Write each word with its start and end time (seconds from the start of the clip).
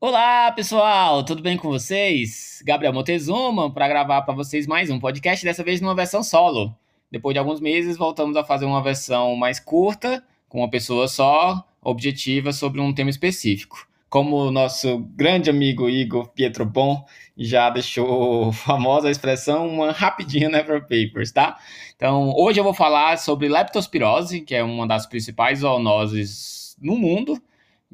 Olá, 0.00 0.52
pessoal, 0.52 1.24
tudo 1.24 1.42
bem 1.42 1.56
com 1.56 1.68
vocês? 1.68 2.62
Gabriel 2.64 2.92
Montezuma 2.92 3.72
para 3.72 3.88
gravar 3.88 4.22
para 4.22 4.34
vocês 4.34 4.66
mais 4.66 4.90
um 4.90 5.00
podcast, 5.00 5.44
dessa 5.44 5.64
vez 5.64 5.80
numa 5.80 5.94
versão 5.94 6.22
solo. 6.22 6.74
Depois 7.10 7.34
de 7.34 7.38
alguns 7.38 7.60
meses, 7.60 7.96
voltamos 7.96 8.36
a 8.36 8.44
fazer 8.44 8.64
uma 8.64 8.82
versão 8.82 9.34
mais 9.36 9.58
curta, 9.58 10.22
com 10.48 10.58
uma 10.58 10.70
pessoa 10.70 11.08
só, 11.08 11.66
objetiva 11.82 12.52
sobre 12.52 12.80
um 12.80 12.92
tema 12.92 13.10
específico. 13.10 13.88
Como 14.08 14.36
o 14.36 14.50
nosso 14.50 14.98
grande 15.16 15.50
amigo 15.50 15.88
Igor 15.88 16.28
Pietro 16.28 16.64
Bon 16.64 17.04
já 17.36 17.68
deixou 17.70 18.52
famosa 18.54 19.08
a 19.08 19.10
expressão, 19.10 19.68
uma 19.68 19.92
rapidinha 19.92 20.48
Never 20.48 20.80
Papers, 20.82 21.32
tá? 21.32 21.58
Então, 21.94 22.32
hoje 22.36 22.60
eu 22.60 22.64
vou 22.64 22.74
falar 22.74 23.18
sobre 23.18 23.48
leptospirose, 23.48 24.40
que 24.40 24.54
é 24.54 24.62
uma 24.62 24.86
das 24.86 25.06
principais 25.06 25.60
zoonoses 25.60 26.76
no 26.80 26.96
mundo, 26.96 27.40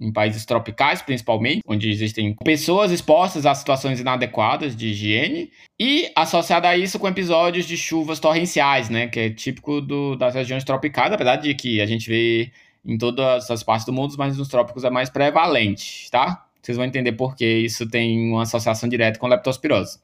em 0.01 0.13
países 0.13 0.45
tropicais 0.45 1.03
principalmente, 1.03 1.61
onde 1.67 1.91
existem 1.91 2.35
pessoas 2.45 2.91
expostas 2.91 3.47
a 3.47 3.55
situações 3.55 4.01
inadequadas 4.01 4.75
de 4.75 4.89
higiene, 4.89 5.51
e 5.79 6.11
associada 6.17 6.69
a 6.69 6.77
isso 6.77 6.99
com 6.99 7.09
episódios 7.09 7.67
de 7.67 7.77
chuvas 7.77 8.19
torrenciais, 8.19 8.89
né, 8.89 9.07
que 9.09 9.21
é 9.21 9.31
típico 9.31 9.81
do, 9.81 10.17
das 10.17 10.35
regiões 10.35 10.65
tropicais, 10.65 11.13
apesar 11.13 11.37
de 11.37 11.55
que 11.55 11.81
a 11.81 11.87
gente 11.87 12.09
vê 12.09 12.51
em 12.85 12.99
todas 12.99 13.51
as 13.51 13.63
partes 13.63 13.87
do 13.87 13.93
mundo, 13.93 14.15
mas 14.19 14.37
nos 14.37 14.49
trópicos 14.49 14.83
é 14.85 14.91
mais 14.91 15.09
prevalente, 15.09 16.11
tá? 16.11 16.47
Vocês 16.63 16.77
vão 16.77 16.87
entender 16.87 17.13
por 17.13 17.35
que 17.35 17.45
isso 17.45 17.89
tem 17.89 18.31
uma 18.31 18.43
associação 18.43 18.89
direta 18.89 19.19
com 19.19 19.27
leptospirose. 19.27 19.99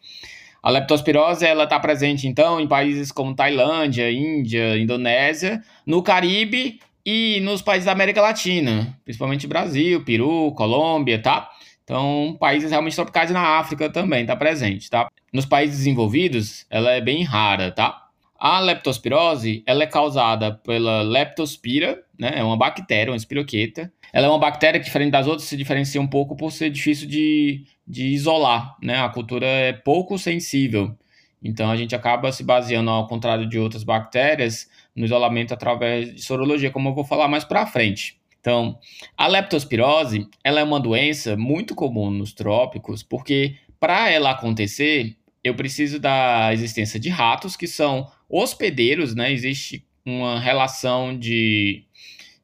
A 0.63 0.71
leptospirose 0.71 1.47
ela 1.47 1.65
está 1.65 1.79
presente 1.79 2.27
então 2.27 2.61
em 2.61 2.67
países 2.67 3.13
como 3.13 3.35
Tailândia, 3.35 4.11
Índia, 4.11 4.77
Indonésia, 4.77 5.63
no 5.87 6.03
Caribe 6.03 6.81
e 7.07 7.41
nos 7.41 7.63
países 7.63 7.87
da 7.87 7.93
América 7.93 8.21
Latina, 8.21 8.99
principalmente 9.05 9.47
Brasil, 9.47 10.05
Peru, 10.05 10.53
Colômbia, 10.53 11.23
tá? 11.23 11.49
Então, 11.85 12.37
países 12.39 12.71
realmente 12.71 12.97
tropicais 12.97 13.31
na 13.31 13.59
África 13.59 13.89
também 13.89 14.23
está 14.23 14.37
presente, 14.37 14.91
tá? 14.91 15.09
Nos 15.33 15.47
países 15.47 15.79
desenvolvidos, 15.79 16.67
ela 16.69 16.91
é 16.91 17.01
bem 17.01 17.23
rara, 17.23 17.71
tá? 17.71 18.08
A 18.39 18.61
leptospirose, 18.61 19.65
ela 19.67 19.83
é 19.83 19.87
causada 19.87 20.53
pela 20.53 21.03
leptospira, 21.03 22.05
né? 22.17 22.35
É 22.37 22.45
uma 22.45 22.57
bactéria, 22.57 23.11
uma 23.11 23.17
espiroqueta. 23.17 23.93
Ela 24.13 24.27
é 24.27 24.31
uma 24.31 24.39
bactéria 24.39 24.79
que, 24.79 24.87
diferente 24.87 25.11
das 25.11 25.27
outras, 25.27 25.49
se 25.49 25.57
diferencia 25.57 26.01
um 26.01 26.07
pouco 26.07 26.37
por 26.37 26.53
ser 26.53 26.71
difícil 26.71 27.09
de, 27.09 27.65
de 27.87 28.07
isolar, 28.07 28.77
né? 28.81 29.01
A 29.01 29.09
cultura 29.09 29.45
é 29.45 29.73
pouco 29.73 30.17
sensível. 30.17 30.97
Então, 31.43 31.69
a 31.69 31.77
gente 31.77 31.97
acaba 31.97 32.31
se 32.31 32.45
baseando, 32.45 32.91
ao 32.91 33.09
contrário 33.09 33.49
de 33.49 33.59
outras 33.59 33.83
bactérias, 33.83 34.69
no 34.95 35.05
isolamento 35.05 35.53
através 35.53 36.15
de 36.15 36.23
sorologia, 36.23 36.71
como 36.71 36.89
eu 36.91 36.95
vou 36.95 37.05
falar 37.05 37.27
mais 37.27 37.45
para 37.45 37.67
frente. 37.67 38.19
Então, 38.41 38.79
a 39.17 39.27
leptospirose, 39.27 40.29
ela 40.45 40.61
é 40.61 40.65
uma 40.65 40.79
doença 40.79 41.37
muito 41.37 41.75
comum 41.75 42.11
nos 42.11 42.33
trópicos, 42.33 43.03
porque 43.03 43.57
para 43.81 44.11
ela 44.11 44.31
acontecer, 44.31 45.17
eu 45.43 45.55
preciso 45.55 45.99
da 45.99 46.53
existência 46.53 46.99
de 46.99 47.09
ratos 47.09 47.57
que 47.57 47.67
são 47.67 48.09
hospedeiros, 48.29 49.15
né? 49.15 49.33
Existe 49.33 49.85
uma 50.05 50.39
relação 50.39 51.17
de, 51.17 51.85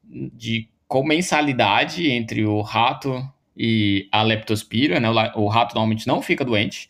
de 0.05 0.69
comensalidade 0.87 2.11
entre 2.11 2.45
o 2.45 2.61
rato 2.61 3.23
e 3.57 4.09
a 4.11 4.23
leptospira, 4.23 4.99
né? 4.99 5.09
O, 5.35 5.47
rato 5.49 5.75
normalmente 5.75 6.07
não 6.07 6.23
fica 6.23 6.45
doente. 6.45 6.89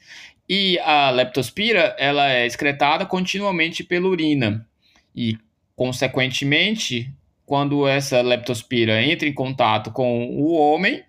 E 0.49 0.79
a 0.81 1.11
leptospira, 1.11 1.95
ela 1.99 2.31
é 2.31 2.47
excretada 2.47 3.07
continuamente 3.07 3.83
pela 3.83 4.09
urina. 4.09 4.67
E, 5.15 5.39
consequentemente, 5.75 7.11
quando 7.47 7.87
essa 7.87 8.21
leptospira 8.21 9.03
entra 9.03 9.29
em 9.29 9.33
contato 9.33 9.91
com 9.91 10.27
o 10.27 10.53
homem, 10.55 11.03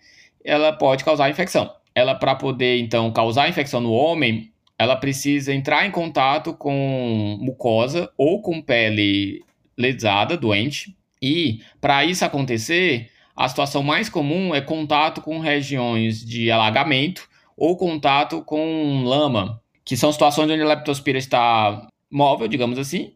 ela 0.43 0.71
pode 0.71 1.03
causar 1.03 1.29
infecção. 1.29 1.73
Ela, 1.93 2.15
para 2.15 2.35
poder, 2.35 2.79
então, 2.79 3.11
causar 3.11 3.49
infecção 3.49 3.81
no 3.81 3.91
homem, 3.91 4.51
ela 4.77 4.95
precisa 4.95 5.53
entrar 5.53 5.85
em 5.85 5.91
contato 5.91 6.53
com 6.53 7.37
mucosa 7.39 8.11
ou 8.17 8.41
com 8.41 8.61
pele 8.61 9.43
lesada, 9.77 10.37
doente. 10.37 10.95
E 11.21 11.61
para 11.79 12.05
isso 12.05 12.25
acontecer, 12.25 13.09
a 13.35 13.47
situação 13.47 13.83
mais 13.83 14.09
comum 14.09 14.53
é 14.53 14.61
contato 14.61 15.21
com 15.21 15.39
regiões 15.39 16.23
de 16.23 16.51
alagamento 16.51 17.27
ou 17.57 17.77
contato 17.77 18.41
com 18.43 19.03
lama, 19.03 19.61
que 19.83 19.95
são 19.95 20.11
situações 20.11 20.49
onde 20.49 20.61
a 20.61 20.67
leptospira 20.67 21.17
está 21.17 21.87
móvel, 22.11 22.47
digamos 22.47 22.77
assim, 22.77 23.13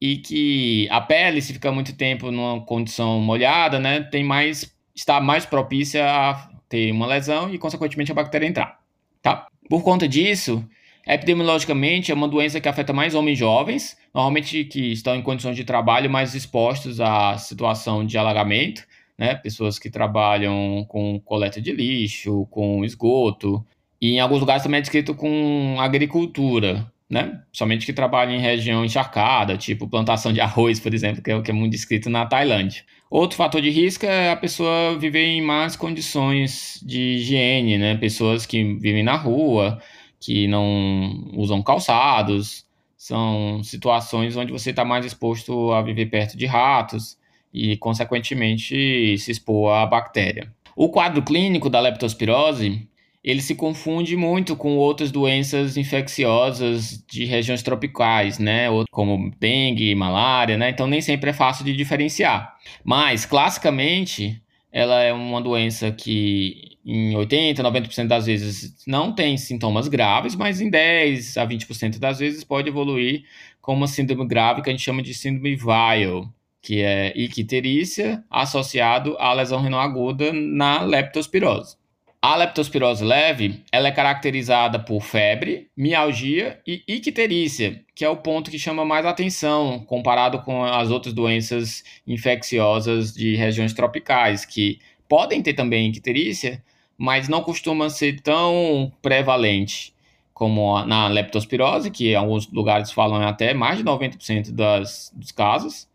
e 0.00 0.18
que 0.18 0.88
a 0.90 1.00
pele, 1.00 1.40
se 1.40 1.52
fica 1.52 1.70
muito 1.72 1.96
tempo 1.96 2.30
numa 2.30 2.60
condição 2.64 3.20
molhada, 3.20 3.78
né, 3.78 4.00
tem 4.00 4.24
mais 4.24 4.74
está 4.94 5.20
mais 5.20 5.44
propícia 5.44 6.06
a 6.06 6.48
ter 6.68 6.90
uma 6.90 7.06
lesão 7.06 7.52
e 7.52 7.58
consequentemente 7.58 8.10
a 8.10 8.14
bactéria 8.14 8.46
entrar, 8.46 8.80
tá? 9.20 9.46
Por 9.68 9.82
conta 9.82 10.08
disso, 10.08 10.66
Epidemiologicamente, 11.06 12.10
é 12.10 12.14
uma 12.14 12.26
doença 12.26 12.60
que 12.60 12.68
afeta 12.68 12.92
mais 12.92 13.14
homens 13.14 13.38
jovens, 13.38 13.96
normalmente 14.12 14.64
que 14.64 14.90
estão 14.90 15.14
em 15.14 15.22
condições 15.22 15.54
de 15.54 15.64
trabalho 15.64 16.10
mais 16.10 16.34
expostos 16.34 17.00
à 17.00 17.38
situação 17.38 18.04
de 18.04 18.18
alagamento, 18.18 18.82
né? 19.16 19.36
Pessoas 19.36 19.78
que 19.78 19.88
trabalham 19.88 20.84
com 20.88 21.20
coleta 21.20 21.60
de 21.60 21.72
lixo, 21.72 22.46
com 22.50 22.84
esgoto, 22.84 23.64
e 24.00 24.14
em 24.14 24.20
alguns 24.20 24.40
lugares 24.40 24.64
também 24.64 24.78
é 24.78 24.80
descrito 24.80 25.14
com 25.14 25.76
agricultura, 25.78 26.90
né? 27.08 27.40
Somente 27.52 27.86
que 27.86 27.92
trabalham 27.92 28.34
em 28.34 28.40
região 28.40 28.84
encharcada, 28.84 29.56
tipo 29.56 29.88
plantação 29.88 30.32
de 30.32 30.40
arroz, 30.40 30.80
por 30.80 30.92
exemplo, 30.92 31.22
que 31.22 31.30
é 31.30 31.36
o 31.36 31.42
que 31.42 31.52
é 31.52 31.54
muito 31.54 31.72
descrito 31.72 32.10
na 32.10 32.26
Tailândia. 32.26 32.82
Outro 33.08 33.36
fator 33.36 33.62
de 33.62 33.70
risco 33.70 34.04
é 34.04 34.30
a 34.32 34.36
pessoa 34.36 34.98
viver 34.98 35.24
em 35.24 35.40
más 35.40 35.76
condições 35.76 36.80
de 36.84 37.14
higiene, 37.14 37.78
né? 37.78 37.96
Pessoas 37.96 38.44
que 38.44 38.74
vivem 38.74 39.04
na 39.04 39.16
rua, 39.16 39.80
que 40.26 40.48
não 40.48 41.30
usam 41.34 41.62
calçados, 41.62 42.66
são 42.96 43.62
situações 43.62 44.36
onde 44.36 44.50
você 44.50 44.70
está 44.70 44.84
mais 44.84 45.06
exposto 45.06 45.70
a 45.70 45.80
viver 45.80 46.06
perto 46.06 46.36
de 46.36 46.46
ratos 46.46 47.16
e, 47.54 47.76
consequentemente, 47.76 49.16
se 49.18 49.30
expor 49.30 49.72
à 49.72 49.86
bactéria. 49.86 50.52
O 50.74 50.88
quadro 50.88 51.22
clínico 51.22 51.70
da 51.70 51.78
leptospirose 51.78 52.88
ele 53.22 53.40
se 53.40 53.54
confunde 53.54 54.16
muito 54.16 54.56
com 54.56 54.76
outras 54.76 55.12
doenças 55.12 55.76
infecciosas 55.76 57.04
de 57.08 57.24
regiões 57.24 57.62
tropicais, 57.62 58.40
né? 58.40 58.66
Como 58.90 59.32
dengue, 59.38 59.94
malária, 59.94 60.56
né? 60.56 60.70
Então 60.70 60.88
nem 60.88 61.00
sempre 61.00 61.30
é 61.30 61.32
fácil 61.32 61.64
de 61.64 61.72
diferenciar. 61.72 62.56
Mas, 62.84 63.24
classicamente, 63.24 64.42
ela 64.72 65.02
é 65.02 65.12
uma 65.12 65.40
doença 65.40 65.92
que 65.92 66.75
em 66.86 67.16
80, 67.16 67.64
90% 67.64 68.06
das 68.06 68.26
vezes 68.26 68.76
não 68.86 69.12
tem 69.12 69.36
sintomas 69.36 69.88
graves, 69.88 70.36
mas 70.36 70.60
em 70.60 70.70
10 70.70 71.36
a 71.36 71.44
20% 71.44 71.98
das 71.98 72.20
vezes 72.20 72.44
pode 72.44 72.68
evoluir 72.68 73.24
com 73.60 73.74
uma 73.74 73.88
síndrome 73.88 74.24
grave 74.24 74.62
que 74.62 74.70
a 74.70 74.72
gente 74.72 74.84
chama 74.84 75.02
de 75.02 75.12
síndrome 75.12 75.58
Weil, 75.60 76.28
que 76.62 76.82
é 76.82 77.12
icterícia 77.16 78.22
associado 78.30 79.16
à 79.18 79.32
lesão 79.32 79.60
renal 79.60 79.80
aguda 79.80 80.32
na 80.32 80.82
leptospirose. 80.82 81.76
A 82.22 82.36
leptospirose 82.36 83.04
leve, 83.04 83.62
ela 83.72 83.88
é 83.88 83.92
caracterizada 83.92 84.78
por 84.78 85.00
febre, 85.00 85.68
mialgia 85.76 86.60
e 86.64 86.82
icterícia, 86.86 87.84
que 87.96 88.04
é 88.04 88.08
o 88.08 88.16
ponto 88.16 88.50
que 88.50 88.58
chama 88.58 88.84
mais 88.84 89.04
atenção 89.04 89.80
comparado 89.80 90.40
com 90.42 90.64
as 90.64 90.90
outras 90.90 91.12
doenças 91.12 91.82
infecciosas 92.06 93.12
de 93.12 93.34
regiões 93.34 93.72
tropicais, 93.72 94.44
que 94.44 94.78
podem 95.08 95.42
ter 95.42 95.54
também 95.54 95.88
icterícia, 95.88 96.62
mas 96.98 97.28
não 97.28 97.42
costuma 97.42 97.90
ser 97.90 98.20
tão 98.20 98.92
prevalente 99.02 99.94
como 100.32 100.84
na 100.84 101.08
leptospirose, 101.08 101.90
que 101.90 102.10
em 102.10 102.14
alguns 102.14 102.46
lugares 102.52 102.90
falam 102.90 103.22
até 103.22 103.54
mais 103.54 103.78
de 103.78 103.84
90% 103.84 104.52
das, 104.52 105.10
dos 105.14 105.32
casos 105.32 105.88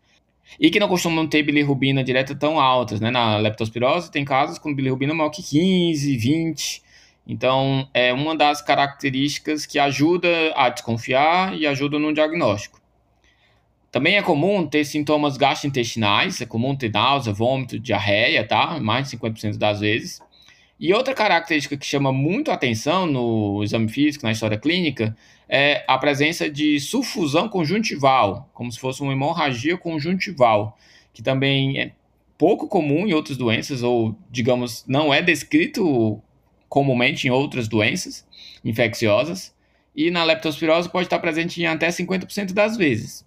e 0.58 0.70
que 0.70 0.80
não 0.80 0.88
costumam 0.88 1.26
ter 1.26 1.42
bilirrubina 1.42 2.02
direta 2.02 2.34
tão 2.34 2.58
altas, 2.58 3.00
né? 3.00 3.10
Na 3.10 3.36
leptospirose 3.36 4.10
tem 4.10 4.24
casos 4.24 4.58
com 4.58 4.74
bilirrubina 4.74 5.14
maior 5.14 5.30
que 5.30 5.42
15, 5.42 6.16
20. 6.16 6.82
Então, 7.26 7.88
é 7.94 8.12
uma 8.12 8.36
das 8.36 8.60
características 8.60 9.64
que 9.64 9.78
ajuda 9.78 10.28
a 10.56 10.68
desconfiar 10.68 11.56
e 11.56 11.66
ajuda 11.66 11.98
no 11.98 12.12
diagnóstico. 12.12 12.80
Também 13.92 14.16
é 14.16 14.22
comum 14.22 14.66
ter 14.66 14.84
sintomas 14.84 15.36
gastrointestinais, 15.36 16.40
é 16.40 16.46
comum 16.46 16.74
ter 16.74 16.90
náusea, 16.90 17.32
vômito, 17.32 17.78
diarreia, 17.78 18.44
tá? 18.44 18.80
Mais 18.80 19.08
de 19.08 19.16
50% 19.16 19.56
das 19.56 19.80
vezes. 19.80 20.20
E 20.82 20.92
outra 20.92 21.14
característica 21.14 21.76
que 21.76 21.86
chama 21.86 22.12
muito 22.12 22.50
atenção 22.50 23.06
no 23.06 23.62
exame 23.62 23.88
físico, 23.88 24.26
na 24.26 24.32
história 24.32 24.58
clínica, 24.58 25.16
é 25.48 25.84
a 25.86 25.96
presença 25.96 26.50
de 26.50 26.80
sufusão 26.80 27.48
conjuntival, 27.48 28.50
como 28.52 28.72
se 28.72 28.80
fosse 28.80 29.00
uma 29.00 29.12
hemorragia 29.12 29.78
conjuntival, 29.78 30.76
que 31.14 31.22
também 31.22 31.78
é 31.78 31.92
pouco 32.36 32.66
comum 32.66 33.06
em 33.06 33.12
outras 33.12 33.36
doenças, 33.36 33.84
ou, 33.84 34.16
digamos, 34.28 34.84
não 34.88 35.14
é 35.14 35.22
descrito 35.22 36.20
comumente 36.68 37.28
em 37.28 37.30
outras 37.30 37.68
doenças 37.68 38.26
infecciosas. 38.64 39.54
e 39.94 40.10
na 40.10 40.24
leptospirose 40.24 40.88
pode 40.88 41.06
estar 41.06 41.20
presente 41.20 41.62
em 41.62 41.66
até 41.66 41.86
50% 41.90 42.52
das 42.52 42.76
vezes. 42.76 43.24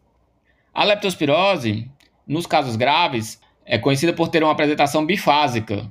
A 0.74 0.84
leptospirose, 0.84 1.90
nos 2.28 2.46
casos 2.46 2.76
graves, 2.76 3.40
é 3.66 3.78
conhecida 3.78 4.12
por 4.12 4.28
ter 4.28 4.44
uma 4.44 4.52
apresentação 4.52 5.06
bifásica. 5.06 5.90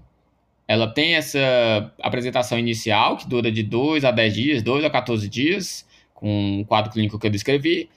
Ela 0.66 0.86
tem 0.86 1.14
essa 1.14 1.92
apresentação 2.00 2.58
inicial, 2.58 3.16
que 3.16 3.28
dura 3.28 3.52
de 3.52 3.62
2 3.62 4.04
a 4.04 4.10
10 4.10 4.34
dias, 4.34 4.62
2 4.62 4.84
a 4.84 4.90
14 4.90 5.28
dias, 5.28 5.86
com 6.14 6.60
o 6.60 6.64
quadro 6.64 6.90
clínico 6.90 7.18
que 7.18 7.26
eu 7.26 7.30
descrevi. 7.30 7.88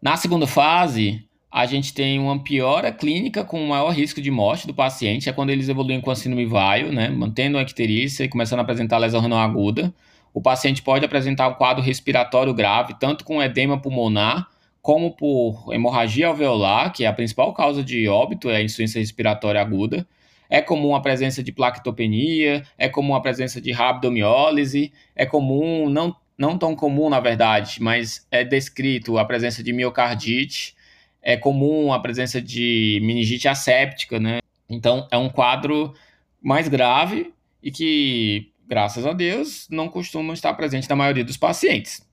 Na 0.00 0.16
segunda 0.16 0.46
fase, 0.46 1.22
a 1.50 1.66
gente 1.66 1.94
tem 1.94 2.18
uma 2.18 2.42
piora 2.42 2.90
clínica 2.90 3.44
com 3.44 3.64
maior 3.66 3.90
risco 3.90 4.20
de 4.20 4.30
morte 4.30 4.66
do 4.66 4.74
paciente, 4.74 5.28
é 5.28 5.32
quando 5.32 5.50
eles 5.50 5.68
evoluem 5.68 6.00
com 6.00 6.10
a 6.10 6.16
síndrome 6.16 6.46
vaio, 6.46 6.92
né, 6.92 7.08
mantendo 7.08 7.58
a 7.58 7.62
icterícia 7.62 8.24
e 8.24 8.28
começando 8.28 8.58
a 8.58 8.62
apresentar 8.62 8.98
lesão 8.98 9.20
renal 9.20 9.38
aguda. 9.38 9.94
O 10.32 10.40
paciente 10.40 10.82
pode 10.82 11.04
apresentar 11.04 11.46
um 11.46 11.54
quadro 11.54 11.80
respiratório 11.80 12.52
grave, 12.52 12.94
tanto 12.98 13.24
com 13.24 13.40
edema 13.40 13.80
pulmonar, 13.80 14.48
como 14.82 15.12
por 15.12 15.72
hemorragia 15.72 16.26
alveolar, 16.26 16.92
que 16.92 17.04
é 17.04 17.06
a 17.06 17.12
principal 17.12 17.52
causa 17.54 17.84
de 17.84 18.08
óbito, 18.08 18.50
é 18.50 18.56
a 18.56 18.62
insuficiência 18.62 18.98
respiratória 18.98 19.60
aguda. 19.60 20.06
É 20.48 20.60
comum 20.60 20.94
a 20.94 21.00
presença 21.00 21.42
de 21.42 21.52
plaquetopenia, 21.52 22.64
é 22.78 22.88
comum 22.88 23.14
a 23.14 23.20
presença 23.20 23.60
de 23.60 23.72
rabdomiólise, 23.72 24.92
é 25.16 25.24
comum, 25.26 25.88
não, 25.88 26.14
não 26.36 26.58
tão 26.58 26.76
comum 26.76 27.08
na 27.08 27.20
verdade, 27.20 27.82
mas 27.82 28.26
é 28.30 28.44
descrito 28.44 29.18
a 29.18 29.24
presença 29.24 29.62
de 29.62 29.72
miocardite, 29.72 30.74
é 31.22 31.36
comum 31.36 31.92
a 31.92 31.98
presença 31.98 32.40
de 32.40 33.00
meningite 33.02 33.48
asséptica, 33.48 34.20
né? 34.20 34.40
Então, 34.68 35.08
é 35.10 35.16
um 35.16 35.28
quadro 35.28 35.94
mais 36.42 36.68
grave 36.68 37.32
e 37.62 37.70
que, 37.70 38.52
graças 38.68 39.06
a 39.06 39.12
Deus, 39.12 39.66
não 39.70 39.88
costuma 39.88 40.34
estar 40.34 40.52
presente 40.54 40.88
na 40.88 40.96
maioria 40.96 41.24
dos 41.24 41.38
pacientes. 41.38 42.06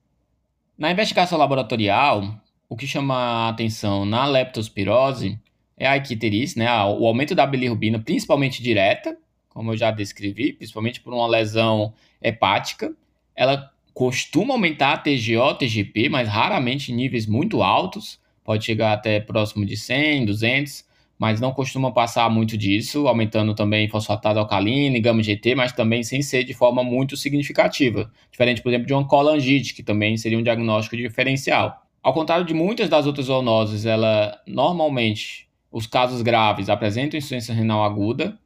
Na 0.78 0.90
investigação 0.90 1.38
laboratorial, 1.38 2.40
o 2.70 2.76
que 2.78 2.88
chama 2.88 3.16
a 3.16 3.50
atenção 3.50 4.06
na 4.06 4.26
leptospirose 4.26 5.38
é 5.82 5.88
a 5.88 5.98
icterícia, 5.98 6.64
né? 6.64 6.72
O 6.84 7.08
aumento 7.08 7.34
da 7.34 7.44
bilirrubina, 7.44 7.98
principalmente 7.98 8.62
direta, 8.62 9.18
como 9.50 9.72
eu 9.72 9.78
já 9.78 9.90
descrevi, 9.90 10.54
principalmente 10.54 11.02
por 11.02 11.12
uma 11.12 11.26
lesão 11.26 11.92
hepática. 12.22 12.94
Ela 13.36 13.72
costuma 13.92 14.54
aumentar 14.54 14.94
a 14.94 14.98
TGO, 14.98 15.56
TGP, 15.58 16.08
mas 16.08 16.28
raramente 16.28 16.92
em 16.92 16.96
níveis 16.96 17.26
muito 17.26 17.64
altos 17.64 18.20
pode 18.44 18.64
chegar 18.64 18.94
até 18.94 19.20
próximo 19.20 19.66
de 19.66 19.76
100, 19.76 20.26
200, 20.26 20.86
mas 21.18 21.42
não 21.42 21.52
costuma 21.52 21.92
passar 21.92 22.30
muito 22.30 22.56
disso, 22.56 23.08
aumentando 23.08 23.56
também 23.56 23.90
fosfatase 23.90 24.38
alcalina 24.38 24.96
e 24.96 25.02
gama 25.02 25.24
GT, 25.24 25.56
mas 25.56 25.72
também 25.72 26.04
sem 26.04 26.22
ser 26.22 26.44
de 26.44 26.54
forma 26.54 26.84
muito 26.84 27.18
significativa, 27.18 28.12
diferente, 28.32 28.62
por 28.62 28.70
exemplo, 28.70 28.86
de 28.86 28.94
uma 28.94 29.08
colangite, 29.08 29.74
que 29.74 29.82
também 29.82 30.16
seria 30.16 30.38
um 30.38 30.44
diagnóstico 30.44 30.96
diferencial. 30.96 31.82
Ao 32.04 32.14
contrário 32.14 32.46
de 32.46 32.54
muitas 32.54 32.88
das 32.88 33.08
outras 33.08 33.26
zoonoses, 33.26 33.86
ela 33.86 34.40
normalmente, 34.46 35.50
os 35.72 35.88
casos 35.88 36.22
graves 36.22 36.70
apresentam 36.70 37.18
insuficiência 37.18 37.54
renal 37.54 37.84
aguda, 37.84 38.38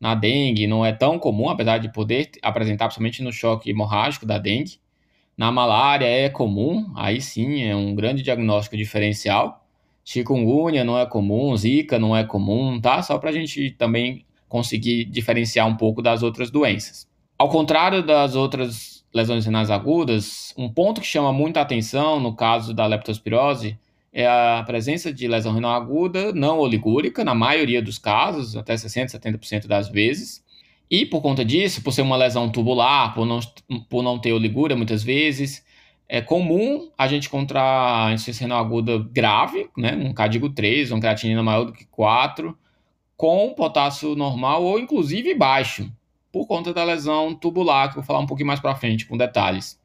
na 0.00 0.14
dengue 0.14 0.66
não 0.66 0.86
é 0.86 0.92
tão 0.92 1.18
comum, 1.18 1.48
apesar 1.48 1.78
de 1.78 1.92
poder 1.92 2.30
apresentar, 2.40 2.86
principalmente 2.86 3.22
no 3.22 3.32
choque 3.32 3.70
hemorrágico 3.70 4.24
da 4.24 4.38
dengue. 4.38 4.78
Na 5.36 5.50
malária 5.50 6.06
é 6.06 6.28
comum, 6.28 6.92
aí 6.96 7.20
sim 7.20 7.64
é 7.64 7.74
um 7.74 7.94
grande 7.94 8.22
diagnóstico 8.22 8.76
diferencial. 8.76 9.64
Chikungunya 10.04 10.84
não 10.84 10.98
é 10.98 11.04
comum, 11.04 11.56
Zika 11.56 11.98
não 11.98 12.16
é 12.16 12.24
comum, 12.24 12.80
tá? 12.80 13.02
Só 13.02 13.18
para 13.18 13.30
a 13.30 13.32
gente 13.32 13.72
também 13.72 14.24
conseguir 14.48 15.04
diferenciar 15.04 15.66
um 15.66 15.76
pouco 15.76 16.00
das 16.00 16.22
outras 16.22 16.50
doenças. 16.50 17.06
Ao 17.36 17.48
contrário 17.48 18.02
das 18.02 18.34
outras 18.34 19.04
lesões 19.12 19.44
renais 19.44 19.70
agudas, 19.70 20.54
um 20.56 20.68
ponto 20.68 21.00
que 21.00 21.06
chama 21.06 21.32
muita 21.32 21.60
atenção 21.60 22.18
no 22.20 22.34
caso 22.34 22.72
da 22.72 22.86
leptospirose 22.86 23.78
é 24.12 24.26
a 24.26 24.62
presença 24.66 25.12
de 25.12 25.28
lesão 25.28 25.52
renal 25.52 25.72
aguda 25.72 26.32
não 26.32 26.58
oligúrica, 26.58 27.24
na 27.24 27.34
maioria 27.34 27.82
dos 27.82 27.98
casos, 27.98 28.56
até 28.56 28.74
60%, 28.74 29.10
70% 29.10 29.66
das 29.66 29.88
vezes, 29.88 30.44
e 30.90 31.04
por 31.04 31.20
conta 31.20 31.44
disso, 31.44 31.82
por 31.82 31.92
ser 31.92 32.02
uma 32.02 32.16
lesão 32.16 32.50
tubular, 32.50 33.14
por 33.14 33.26
não, 33.26 33.40
por 33.88 34.02
não 34.02 34.18
ter 34.18 34.32
oligúria 34.32 34.76
muitas 34.76 35.02
vezes, 35.02 35.64
é 36.08 36.22
comum 36.22 36.90
a 36.96 37.06
gente 37.06 37.26
encontrar 37.28 38.12
insuficiência 38.14 38.44
renal 38.44 38.64
aguda 38.64 38.98
grave, 39.12 39.68
né, 39.76 39.94
um 39.94 40.14
cadigo 40.14 40.48
3, 40.48 40.90
uma 40.90 41.00
creatinina 41.00 41.42
maior 41.42 41.64
do 41.64 41.72
que 41.72 41.84
4, 41.86 42.56
com 43.16 43.52
potássio 43.52 44.14
normal 44.14 44.64
ou 44.64 44.78
inclusive 44.78 45.34
baixo, 45.34 45.92
por 46.32 46.46
conta 46.46 46.72
da 46.72 46.84
lesão 46.84 47.34
tubular, 47.34 47.88
que 47.88 47.98
eu 47.98 48.02
vou 48.02 48.04
falar 48.04 48.20
um 48.20 48.26
pouquinho 48.26 48.46
mais 48.46 48.60
para 48.60 48.74
frente, 48.74 49.04
com 49.04 49.16
detalhes. 49.16 49.78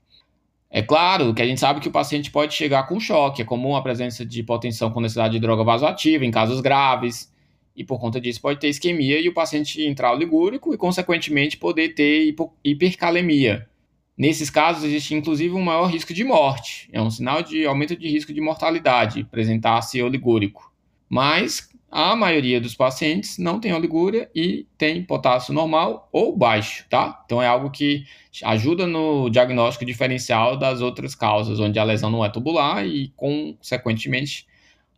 É 0.75 0.81
claro 0.81 1.36
que 1.36 1.42
a 1.44 1.46
gente 1.46 1.60
sabe 1.60 1.80
que 1.80 1.88
o 1.88 1.92
paciente 1.92 2.31
pode 2.31 2.56
chegar 2.56 2.88
com 2.88 3.00
choque, 3.00 3.44
é 3.44 3.46
comum 3.46 3.75
a 3.75 3.84
presença 3.84 4.25
de 4.25 4.40
hipotensão 4.40 4.90
com 4.90 5.00
necessidade 5.00 5.36
de 5.36 5.40
droga 5.40 5.64
vasoativa 5.64 6.25
em 6.25 6.31
casos 6.31 6.62
graves, 6.62 7.31
e 7.75 7.84
por 7.84 8.00
conta 8.00 8.20
disso 8.20 8.42
pode 8.42 8.60
ter 8.60 8.70
isquemia 8.70 9.20
e 9.20 9.30
o 9.30 9.36
paciente 9.36 9.84
entrar 9.84 10.16
ligúrico 10.16 10.74
e, 10.74 10.78
consequentemente, 10.78 11.58
poder 11.58 11.90
ter 11.90 12.36
hipercalemia. 12.64 13.70
Nesses 14.18 14.50
casos, 14.50 14.84
existe 14.84 15.14
inclusive 15.14 15.54
um 15.54 15.62
maior 15.62 15.86
risco 15.86 16.12
de 16.12 16.24
morte. 16.24 16.90
É 16.92 17.00
um 17.00 17.12
sinal 17.12 17.44
de 17.44 17.68
aumento 17.68 17.96
de 17.96 18.10
risco 18.10 18.34
de 18.34 18.42
mortalidade 18.42 19.22
apresentar-se 19.22 20.02
oligúrico. 20.02 20.74
Mas 21.08 21.69
a 21.95 22.16
maioria 22.16 22.60
dos 22.60 22.74
pacientes 22.74 23.38
não 23.38 23.60
tem 23.60 23.72
oligúria 23.72 24.28
e 24.34 24.66
tem 24.80 25.04
potássio 25.04 25.54
normal 25.54 26.10
ou 26.12 26.36
baixo, 26.36 26.88
tá? 26.90 27.22
Então 27.24 27.40
é 27.40 27.45
algo 27.45 27.69
que 27.69 28.04
ajuda 28.44 28.88
no 28.88 29.30
diagnóstico 29.30 29.86
diferencial 29.86 30.57
das 30.57 30.81
outras 30.81 31.13
causas, 31.13 31.60
onde 31.60 31.78
a 31.78 31.84
lesão 31.84 32.10
não 32.10 32.25
é 32.25 32.30
tubular 32.30 32.84
e, 32.84 33.13
consequentemente, 33.16 34.48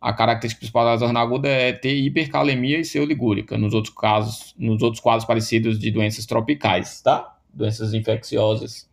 a 0.00 0.10
característica 0.14 0.60
principal 0.60 0.86
da 0.86 0.92
lesão 0.92 1.14
aguda 1.18 1.48
é 1.48 1.70
ter 1.70 1.94
hipercalemia 1.94 2.78
e 2.78 2.84
ser 2.84 3.00
oligúrica, 3.00 3.58
nos 3.58 3.74
outros 3.74 3.94
casos, 3.94 4.54
nos 4.56 4.80
outros 4.80 5.02
quadros 5.02 5.26
parecidos 5.26 5.78
de 5.78 5.90
doenças 5.90 6.24
tropicais, 6.24 7.02
tá? 7.02 7.36
Doenças 7.52 7.92
infecciosas 7.92 8.88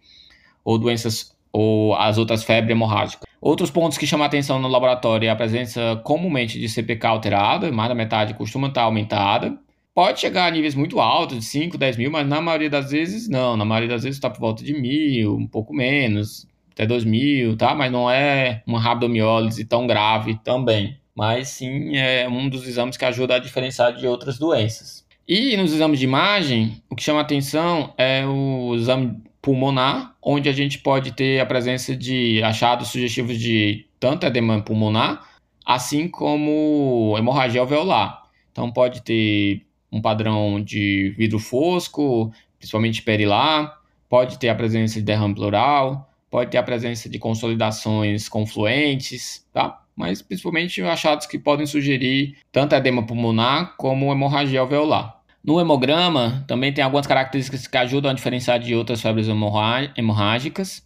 ou 0.62 0.78
doenças 0.78 1.33
ou 1.54 1.94
as 1.96 2.18
outras 2.18 2.44
febres 2.44 2.72
hemorrágicas. 2.72 3.28
Outros 3.40 3.70
pontos 3.70 3.98
que 3.98 4.08
chamam 4.08 4.24
a 4.24 4.28
atenção 4.28 4.60
no 4.60 4.68
laboratório 4.68 5.28
é 5.28 5.30
a 5.30 5.36
presença 5.36 6.02
comumente 6.04 6.60
de 6.60 6.68
CPK 6.68 7.06
alterada, 7.06 7.72
mais 7.72 7.90
da 7.90 7.96
metade 7.96 8.34
costuma 8.34 8.70
estar 8.70 8.82
aumentada. 8.82 9.56
Pode 9.94 10.20
chegar 10.20 10.48
a 10.48 10.52
níveis 10.52 10.74
muito 10.74 11.00
altos, 11.00 11.38
de 11.38 11.46
5, 11.46 11.78
10 11.78 11.98
mil, 11.98 12.12
mas 12.12 12.28
na 12.28 12.42
maioria 12.42 12.70
das 12.70 12.90
vezes 12.90 13.30
não. 13.30 13.56
Na 13.56 13.64
maioria 13.64 13.90
das 13.90 14.02
vezes 14.02 14.18
está 14.18 14.28
por 14.28 14.40
volta 14.40 14.64
de 14.64 14.74
mil, 14.74 15.36
um 15.36 15.46
pouco 15.46 15.72
menos, 15.72 16.48
até 16.72 16.88
2000, 16.88 17.56
tá? 17.56 17.76
Mas 17.76 17.92
não 17.92 18.10
é 18.10 18.64
uma 18.66 18.80
rabdomiólise 18.80 19.64
tão 19.66 19.86
grave 19.86 20.40
também. 20.44 20.98
Mas 21.16 21.50
sim 21.50 21.96
é 21.96 22.28
um 22.28 22.50
dos 22.50 22.68
exames 22.68 22.98
que 22.98 23.06
ajuda 23.06 23.36
a 23.36 23.40
diferenciar 23.40 23.94
de 23.94 24.08
outras 24.08 24.40
doenças. 24.40 25.06
E 25.28 25.56
nos 25.56 25.72
exames 25.72 26.00
de 26.00 26.06
imagem, 26.06 26.82
o 26.90 26.96
que 26.96 27.04
chama 27.04 27.22
atenção 27.22 27.94
é 27.96 28.26
o 28.26 28.74
exame 28.76 29.22
pulmonar, 29.44 30.16
onde 30.22 30.48
a 30.48 30.54
gente 30.54 30.80
pode 30.80 31.12
ter 31.12 31.42
a 31.42 31.46
presença 31.46 31.94
de 31.94 32.42
achados 32.42 32.88
sugestivos 32.88 33.38
de 33.38 33.86
tanto 34.00 34.26
edema 34.26 34.62
pulmonar, 34.62 35.28
assim 35.66 36.08
como 36.08 37.14
hemorragia 37.18 37.60
alveolar. 37.60 38.24
Então 38.54 38.72
pode 38.72 39.02
ter 39.02 39.66
um 39.92 40.02
padrão 40.02 40.64
de 40.64 41.14
vidro 41.18 41.40
fosco, 41.40 42.32
principalmente 42.58 43.02
perilar, 43.02 43.82
pode 44.08 44.40
ter 44.40 44.48
a 44.48 44.56
presença 44.56 44.96
de 44.96 45.06
derrame 45.06 45.36
pleural, 45.36 46.10
pode 46.32 46.50
ter 46.50 46.58
a 46.58 46.64
presença 46.64 47.10
de 47.10 47.20
consolidações 47.20 48.30
confluentes, 48.30 49.46
tá? 49.52 49.84
Mas 49.94 50.22
principalmente 50.22 50.82
achados 50.82 51.28
que 51.28 51.38
podem 51.38 51.66
sugerir 51.66 52.38
tanto 52.50 52.76
edema 52.76 53.06
pulmonar 53.06 53.76
como 53.76 54.10
hemorragia 54.10 54.62
alveolar. 54.62 55.22
No 55.44 55.60
hemograma, 55.60 56.46
também 56.48 56.72
tem 56.72 56.82
algumas 56.84 57.06
características 57.06 57.68
que 57.68 57.78
ajudam 57.78 58.12
a 58.12 58.14
diferenciar 58.14 58.60
de 58.60 58.74
outras 58.74 59.02
febres 59.02 59.28
hemorrágicas, 59.28 60.86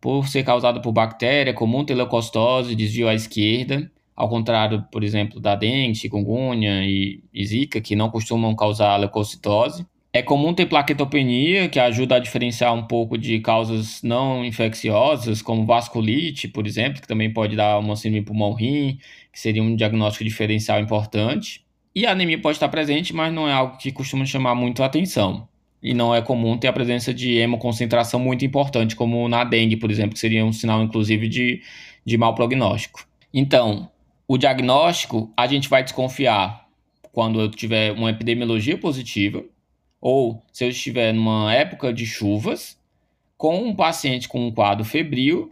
por 0.00 0.26
ser 0.26 0.42
causada 0.42 0.80
por 0.80 0.90
bactéria, 0.90 1.52
comum 1.52 1.84
ter 1.84 1.94
leucocitose, 1.94 2.74
desvio 2.74 3.08
à 3.08 3.14
esquerda, 3.14 3.90
ao 4.16 4.28
contrário, 4.28 4.84
por 4.90 5.04
exemplo, 5.04 5.38
da 5.38 5.54
dengue, 5.54 5.94
chikungunya 5.94 6.82
e, 6.82 7.22
e 7.32 7.44
zika, 7.44 7.80
que 7.80 7.94
não 7.94 8.10
costumam 8.10 8.56
causar 8.56 8.96
leucocitose. 8.96 9.86
É 10.12 10.22
comum 10.22 10.54
ter 10.54 10.66
plaquetopenia, 10.66 11.68
que 11.68 11.78
ajuda 11.78 12.16
a 12.16 12.18
diferenciar 12.18 12.74
um 12.74 12.86
pouco 12.86 13.16
de 13.18 13.38
causas 13.40 14.02
não 14.02 14.44
infecciosas, 14.44 15.42
como 15.42 15.66
vasculite, 15.66 16.48
por 16.48 16.66
exemplo, 16.66 17.02
que 17.02 17.06
também 17.06 17.32
pode 17.32 17.54
dar 17.54 17.78
uma 17.78 17.94
síndrome 17.96 18.24
pulmão-rim, 18.24 18.98
que 19.30 19.38
seria 19.38 19.62
um 19.62 19.76
diagnóstico 19.76 20.24
diferencial 20.24 20.80
importante. 20.80 21.64
E 21.94 22.06
a 22.06 22.12
anemia 22.12 22.40
pode 22.40 22.56
estar 22.56 22.68
presente, 22.68 23.14
mas 23.14 23.32
não 23.32 23.48
é 23.48 23.52
algo 23.52 23.76
que 23.76 23.90
costuma 23.90 24.24
chamar 24.24 24.54
muito 24.54 24.82
a 24.82 24.86
atenção. 24.86 25.48
E 25.82 25.92
não 25.92 26.14
é 26.14 26.22
comum 26.22 26.56
ter 26.56 26.68
a 26.68 26.72
presença 26.72 27.12
de 27.12 27.36
hemoconcentração 27.36 28.20
muito 28.20 28.44
importante, 28.44 28.94
como 28.94 29.28
na 29.28 29.44
dengue, 29.44 29.76
por 29.76 29.90
exemplo, 29.90 30.12
que 30.12 30.20
seria 30.20 30.44
um 30.44 30.52
sinal, 30.52 30.82
inclusive, 30.82 31.28
de, 31.28 31.62
de 32.04 32.16
mau 32.16 32.34
prognóstico. 32.34 33.06
Então, 33.32 33.90
o 34.28 34.38
diagnóstico 34.38 35.32
a 35.36 35.46
gente 35.46 35.68
vai 35.68 35.82
desconfiar 35.82 36.68
quando 37.12 37.40
eu 37.40 37.50
tiver 37.50 37.92
uma 37.92 38.10
epidemiologia 38.10 38.78
positiva, 38.78 39.44
ou 40.00 40.42
se 40.52 40.64
eu 40.64 40.68
estiver 40.68 41.12
numa 41.12 41.52
época 41.52 41.92
de 41.92 42.06
chuvas, 42.06 42.78
com 43.36 43.56
um 43.64 43.74
paciente 43.74 44.28
com 44.28 44.46
um 44.46 44.52
quadro 44.52 44.84
febril 44.84 45.50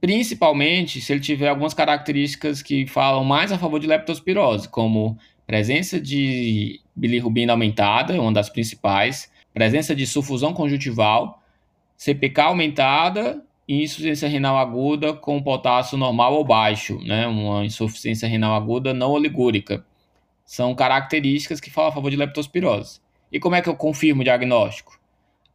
principalmente 0.00 1.00
se 1.00 1.12
ele 1.12 1.20
tiver 1.20 1.48
algumas 1.48 1.74
características 1.74 2.62
que 2.62 2.86
falam 2.86 3.22
mais 3.22 3.52
a 3.52 3.58
favor 3.58 3.78
de 3.78 3.86
leptospirose, 3.86 4.68
como 4.68 5.18
presença 5.50 6.00
de 6.00 6.80
bilirrubina 6.94 7.52
aumentada, 7.52 8.12
uma 8.22 8.32
das 8.32 8.48
principais, 8.48 9.28
presença 9.52 9.96
de 9.96 10.06
sulfusão 10.06 10.54
conjuntival, 10.54 11.42
CPK 11.96 12.42
aumentada 12.42 13.44
e 13.66 13.82
insuficiência 13.82 14.28
renal 14.28 14.56
aguda 14.56 15.12
com 15.12 15.42
potássio 15.42 15.98
normal 15.98 16.34
ou 16.34 16.44
baixo, 16.44 17.00
né? 17.04 17.26
uma 17.26 17.64
insuficiência 17.64 18.28
renal 18.28 18.54
aguda 18.54 18.94
não 18.94 19.10
oligúrica. 19.10 19.84
São 20.44 20.72
características 20.72 21.58
que 21.58 21.68
falam 21.68 21.90
a 21.90 21.94
favor 21.94 22.12
de 22.12 22.16
leptospirose. 22.16 23.00
E 23.32 23.40
como 23.40 23.56
é 23.56 23.60
que 23.60 23.68
eu 23.68 23.74
confirmo 23.74 24.20
o 24.20 24.24
diagnóstico? 24.24 25.00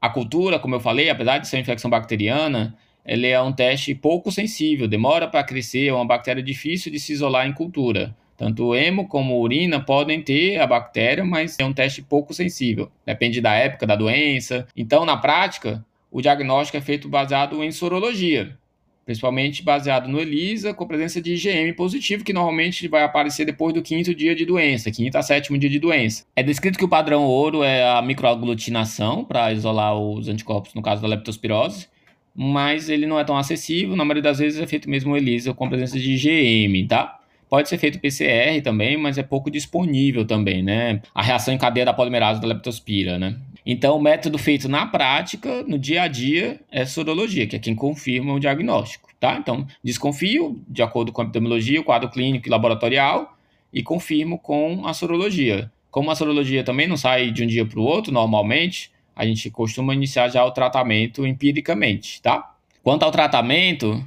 A 0.01 0.09
cultura, 0.09 0.59
como 0.59 0.75
eu 0.75 0.81
falei, 0.81 1.09
apesar 1.09 1.37
de 1.37 1.47
ser 1.47 1.55
uma 1.55 1.61
infecção 1.61 1.89
bacteriana, 1.89 2.77
ele 3.05 3.27
é 3.27 3.41
um 3.41 3.53
teste 3.53 3.95
pouco 3.95 4.29
sensível, 4.29 4.89
demora 4.89 5.25
para 5.25 5.41
crescer, 5.41 5.87
é 5.87 5.93
uma 5.93 6.05
bactéria 6.05 6.43
difícil 6.43 6.91
de 6.91 6.99
se 6.99 7.13
isolar 7.13 7.47
em 7.47 7.53
cultura. 7.53 8.13
Tanto 8.37 8.65
o 8.65 8.75
hemo 8.75 9.07
como 9.07 9.33
a 9.33 9.37
urina 9.37 9.79
podem 9.79 10.21
ter 10.21 10.59
a 10.59 10.67
bactéria, 10.67 11.23
mas 11.23 11.57
é 11.59 11.65
um 11.65 11.73
teste 11.73 12.01
pouco 12.01 12.33
sensível. 12.33 12.91
Depende 13.05 13.39
da 13.39 13.53
época 13.53 13.87
da 13.87 13.95
doença. 13.95 14.67
Então, 14.75 15.05
na 15.05 15.15
prática, 15.15 15.85
o 16.11 16.21
diagnóstico 16.21 16.77
é 16.77 16.81
feito 16.81 17.07
baseado 17.07 17.63
em 17.63 17.71
sorologia, 17.71 18.57
principalmente 19.05 19.63
baseado 19.63 20.07
no 20.07 20.19
ELISA, 20.19 20.73
com 20.73 20.87
presença 20.87 21.21
de 21.21 21.33
IgM 21.33 21.73
positivo, 21.73 22.23
que 22.23 22.33
normalmente 22.33 22.87
vai 22.87 23.03
aparecer 23.03 23.45
depois 23.45 23.73
do 23.73 23.81
quinto 23.81 24.15
dia 24.15 24.35
de 24.35 24.45
doença, 24.45 24.91
quinto 24.91 25.17
a 25.17 25.21
sétimo 25.21 25.57
dia 25.57 25.69
de 25.69 25.79
doença. 25.79 26.25
É 26.35 26.41
descrito 26.41 26.77
que 26.77 26.85
o 26.85 26.89
padrão 26.89 27.23
ouro 27.23 27.63
é 27.63 27.87
a 27.87 28.01
microaglutinação, 28.01 29.23
para 29.23 29.51
isolar 29.51 29.97
os 29.97 30.27
anticorpos 30.27 30.73
no 30.73 30.81
caso 30.81 31.01
da 31.01 31.07
leptospirose, 31.07 31.87
mas 32.33 32.89
ele 32.89 33.05
não 33.05 33.19
é 33.19 33.23
tão 33.23 33.37
acessível. 33.37 33.95
Na 33.95 34.03
maioria 34.03 34.23
das 34.23 34.39
vezes 34.39 34.59
é 34.59 34.67
feito 34.67 34.89
mesmo 34.89 35.15
ELISA 35.15 35.53
com 35.53 35.69
presença 35.69 35.97
de 35.97 36.13
IgM, 36.13 36.87
tá? 36.87 37.19
Pode 37.55 37.69
ser 37.69 37.77
feito 37.77 38.01
PCR 38.01 38.61
também, 38.61 38.97
mas 38.97 39.17
é 39.17 39.23
pouco 39.23 39.49
disponível 39.49 40.25
também, 40.25 40.61
né? 40.61 41.01
A 41.13 41.21
reação 41.21 41.53
em 41.53 41.57
cadeia 41.57 41.85
da 41.85 41.93
polimerase 41.93 42.41
da 42.41 42.47
leptospira, 42.47 43.17
né? 43.17 43.37
Então, 43.65 43.95
o 43.95 44.01
método 44.01 44.37
feito 44.37 44.67
na 44.67 44.85
prática, 44.85 45.63
no 45.63 45.79
dia 45.79 46.01
a 46.01 46.09
dia, 46.09 46.59
é 46.69 46.85
sorologia, 46.85 47.47
que 47.47 47.55
é 47.55 47.59
quem 47.59 47.73
confirma 47.73 48.33
o 48.33 48.41
diagnóstico, 48.41 49.09
tá? 49.21 49.37
Então, 49.39 49.65
desconfio, 49.81 50.61
de 50.67 50.83
acordo 50.83 51.13
com 51.13 51.21
a 51.21 51.23
epidemiologia, 51.23 51.79
o 51.79 51.85
quadro 51.85 52.09
clínico 52.09 52.45
e 52.45 52.51
laboratorial, 52.51 53.37
e 53.71 53.81
confirmo 53.81 54.37
com 54.37 54.85
a 54.85 54.93
sorologia. 54.93 55.71
Como 55.89 56.11
a 56.11 56.15
sorologia 56.15 56.61
também 56.61 56.87
não 56.87 56.97
sai 56.97 57.31
de 57.31 57.41
um 57.41 57.47
dia 57.47 57.65
para 57.65 57.79
o 57.79 57.83
outro, 57.83 58.11
normalmente, 58.11 58.91
a 59.15 59.25
gente 59.25 59.49
costuma 59.49 59.93
iniciar 59.93 60.27
já 60.27 60.43
o 60.43 60.51
tratamento 60.51 61.25
empiricamente, 61.25 62.21
tá? 62.21 62.53
Quanto 62.83 63.03
ao 63.03 63.11
tratamento, 63.11 64.05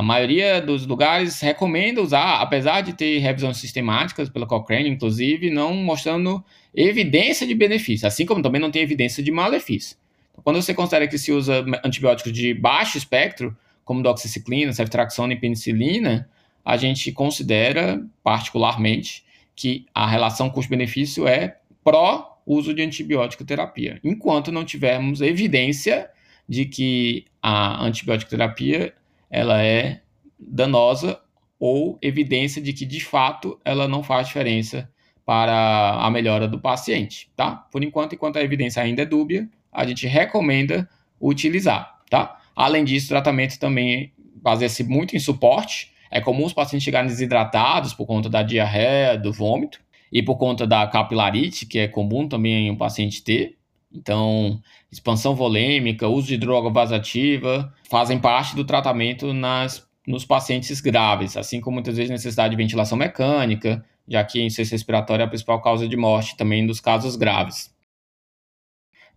a 0.00 0.02
maioria 0.02 0.62
dos 0.62 0.86
lugares 0.86 1.40
recomenda 1.42 2.00
usar, 2.00 2.40
apesar 2.40 2.80
de 2.80 2.94
ter 2.94 3.18
revisões 3.18 3.58
sistemáticas 3.58 4.30
pela 4.30 4.46
Cochrane, 4.46 4.88
inclusive, 4.88 5.50
não 5.50 5.74
mostrando 5.74 6.42
evidência 6.74 7.46
de 7.46 7.54
benefício, 7.54 8.08
assim 8.08 8.24
como 8.24 8.40
também 8.40 8.58
não 8.58 8.70
tem 8.70 8.80
evidência 8.80 9.22
de 9.22 9.30
malefício. 9.30 9.98
Então, 10.32 10.42
quando 10.42 10.62
você 10.62 10.72
considera 10.72 11.06
que 11.06 11.18
se 11.18 11.30
usa 11.30 11.66
antibióticos 11.84 12.32
de 12.32 12.54
baixo 12.54 12.96
espectro, 12.96 13.54
como 13.84 14.02
doxiciclina, 14.02 14.72
ceftriaxona 14.72 15.34
e 15.34 15.36
penicilina, 15.36 16.30
a 16.64 16.78
gente 16.78 17.12
considera 17.12 18.02
particularmente 18.24 19.22
que 19.54 19.84
a 19.94 20.06
relação 20.06 20.48
custo-benefício 20.48 21.28
é 21.28 21.58
pró 21.84 22.40
uso 22.46 22.72
de 22.72 22.80
antibiótico 22.80 23.44
terapia, 23.44 24.00
enquanto 24.02 24.50
não 24.50 24.64
tivermos 24.64 25.20
evidência 25.20 26.08
de 26.48 26.64
que 26.64 27.26
a 27.42 27.84
antibiótico 27.84 28.30
terapia 28.30 28.94
ela 29.30 29.62
é 29.62 30.00
danosa 30.38 31.20
ou 31.58 31.98
evidência 32.02 32.60
de 32.60 32.72
que 32.72 32.84
de 32.84 33.00
fato 33.00 33.60
ela 33.64 33.86
não 33.86 34.02
faz 34.02 34.26
diferença 34.26 34.90
para 35.24 36.04
a 36.04 36.10
melhora 36.10 36.48
do 36.48 36.58
paciente, 36.58 37.30
tá? 37.36 37.54
Por 37.70 37.84
enquanto, 37.84 38.14
enquanto 38.14 38.38
a 38.38 38.42
evidência 38.42 38.82
ainda 38.82 39.02
é 39.02 39.06
dúbia, 39.06 39.48
a 39.70 39.86
gente 39.86 40.06
recomenda 40.06 40.88
utilizar, 41.20 42.00
tá? 42.10 42.40
Além 42.56 42.84
disso, 42.84 43.06
o 43.06 43.10
tratamento 43.10 43.58
também 43.58 44.12
baseia-se 44.42 44.82
muito 44.82 45.14
em 45.14 45.20
suporte. 45.20 45.92
É 46.10 46.20
comum 46.20 46.44
os 46.44 46.52
pacientes 46.52 46.84
chegarem 46.84 47.08
desidratados 47.08 47.94
por 47.94 48.06
conta 48.06 48.28
da 48.28 48.42
diarreia, 48.42 49.16
do 49.16 49.32
vômito, 49.32 49.80
e 50.12 50.22
por 50.22 50.36
conta 50.36 50.66
da 50.66 50.86
capilarite, 50.86 51.66
que 51.66 51.78
é 51.78 51.86
comum 51.86 52.26
também 52.26 52.70
um 52.70 52.76
paciente 52.76 53.22
ter. 53.22 53.56
Então, 53.92 54.62
expansão 54.90 55.34
volêmica, 55.34 56.06
uso 56.08 56.28
de 56.28 56.36
droga 56.36 56.70
vasativa 56.70 57.74
fazem 57.88 58.18
parte 58.18 58.54
do 58.54 58.64
tratamento 58.64 59.32
nas, 59.32 59.86
nos 60.06 60.24
pacientes 60.24 60.80
graves, 60.80 61.36
assim 61.36 61.60
como 61.60 61.74
muitas 61.74 61.96
vezes 61.96 62.10
necessidade 62.10 62.50
de 62.50 62.62
ventilação 62.62 62.96
mecânica, 62.96 63.84
já 64.06 64.22
que 64.24 64.40
a 64.40 64.44
insuficiência 64.44 64.74
respiratória 64.74 65.24
é 65.24 65.26
a 65.26 65.28
principal 65.28 65.60
causa 65.60 65.88
de 65.88 65.96
morte 65.96 66.36
também 66.36 66.66
dos 66.66 66.80
casos 66.80 67.16
graves. 67.16 67.74